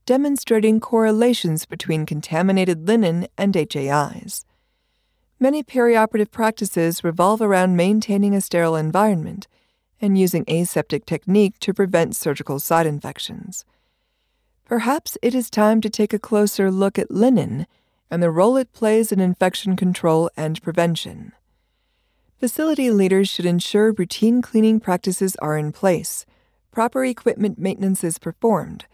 demonstrating 0.06 0.80
correlations 0.80 1.66
between 1.66 2.08
contaminated 2.08 2.88
linen 2.88 3.28
and 3.38 3.56
HAIs. 3.56 4.46
Many 5.40 5.64
perioperative 5.64 6.32
practices 6.32 7.04
revolve 7.04 7.42
around 7.42 7.78
maintaining 7.78 8.34
a 8.34 8.42
sterile 8.42 8.76
environment 8.76 9.48
and 10.02 10.18
using 10.18 10.46
aseptic 10.48 11.06
technique 11.06 11.60
to 11.60 11.74
prevent 11.74 12.16
surgical 12.16 12.60
site 12.60 12.88
infections. 12.88 13.64
Perhaps 14.66 15.18
it 15.22 15.36
is 15.36 15.50
time 15.50 15.82
to 15.82 15.90
take 15.90 16.14
a 16.14 16.20
closer 16.20 16.72
look 16.72 16.98
at 16.98 17.12
linen 17.12 17.68
and 18.10 18.24
the 18.24 18.32
role 18.32 18.58
it 18.58 18.74
plays 18.74 19.12
in 19.12 19.20
infection 19.20 19.76
control 19.76 20.32
and 20.36 20.62
prevention. 20.64 21.34
Facility 22.40 22.90
leaders 22.90 23.28
should 23.28 23.46
ensure 23.46 23.92
routine 23.92 24.42
cleaning 24.42 24.80
practices 24.80 25.36
are 25.42 25.58
in 25.58 25.74
place, 25.74 26.26
proper 26.72 27.04
equipment 27.04 27.60
maintenance 27.60 28.02
is 28.02 28.18
performed, 28.18 28.86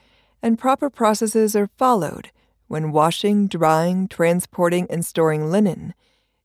and 0.42 0.58
proper 0.58 0.90
processes 0.90 1.56
are 1.56 1.70
followed 1.78 2.32
when 2.68 2.92
washing, 2.92 3.46
drying, 3.46 4.08
transporting, 4.08 4.88
and 4.90 5.06
storing 5.06 5.52
linen 5.52 5.94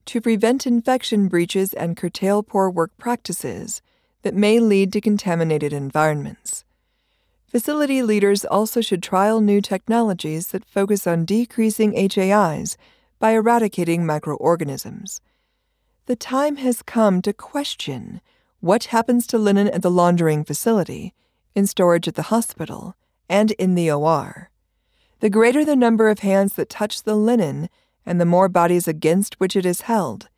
to 0.05 0.20
prevent 0.20 0.66
infection 0.66 1.26
breaches 1.26 1.72
and 1.72 1.96
curtail 1.96 2.42
poor 2.42 2.68
work 2.68 2.90
practices 2.98 3.80
that 4.20 4.34
may 4.34 4.61
lead 4.61 4.92
to 4.92 5.01
contaminated 5.01 5.72
environments. 5.72 6.66
Facility 7.46 8.03
leaders 8.03 8.44
also 8.44 8.82
should 8.82 9.03
trial 9.03 9.40
new 9.40 9.62
technologies 9.62 10.48
that 10.48 10.66
focus 10.66 11.07
on 11.07 11.24
decreasing 11.24 11.94
HAIs 11.94 12.76
by 13.18 13.30
eradicating 13.30 14.05
microorganisms. 14.05 15.22
The 16.07 16.16
time 16.16 16.57
has 16.57 16.82
come 16.82 17.22
to 17.22 17.32
question 17.32 18.20
what 18.61 18.84
happens 18.84 19.26
to 19.28 19.38
linen 19.38 19.68
at 19.68 19.82
the 19.82 19.90
laundering 19.90 20.44
facility, 20.44 21.14
in 21.55 21.66
storage 21.66 22.09
at 22.09 22.14
the 22.14 22.24
hospital, 22.24 22.94
and 23.28 23.53
in 23.53 23.74
the 23.74 23.90
OR. 23.90 24.51
The 25.20 25.30
greater 25.30 25.64
the 25.64 25.76
number 25.76 26.09
of 26.09 26.20
hands 26.20 26.55
that 26.55 26.68
touch 26.68 27.03
the 27.03 27.14
linen 27.14 27.68
and 28.05 28.20
the 28.20 28.24
more 28.24 28.48
bodies 28.48 28.88
against 28.88 29.38
which 29.38 29.55
it 29.55 29.66
is 29.66 29.82
held, 29.82 30.28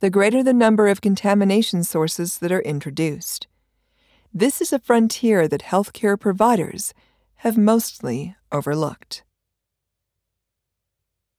the 0.00 0.10
greater 0.10 0.42
the 0.42 0.52
number 0.52 0.88
of 0.88 1.00
contamination 1.00 1.82
sources 1.82 2.38
that 2.38 2.52
are 2.52 2.60
introduced. 2.60 3.46
This 4.32 4.60
is 4.60 4.72
a 4.72 4.78
frontier 4.78 5.48
that 5.48 5.62
healthcare 5.62 6.20
providers, 6.20 6.92
have 7.40 7.58
mostly 7.58 8.34
overlooked. 8.50 9.22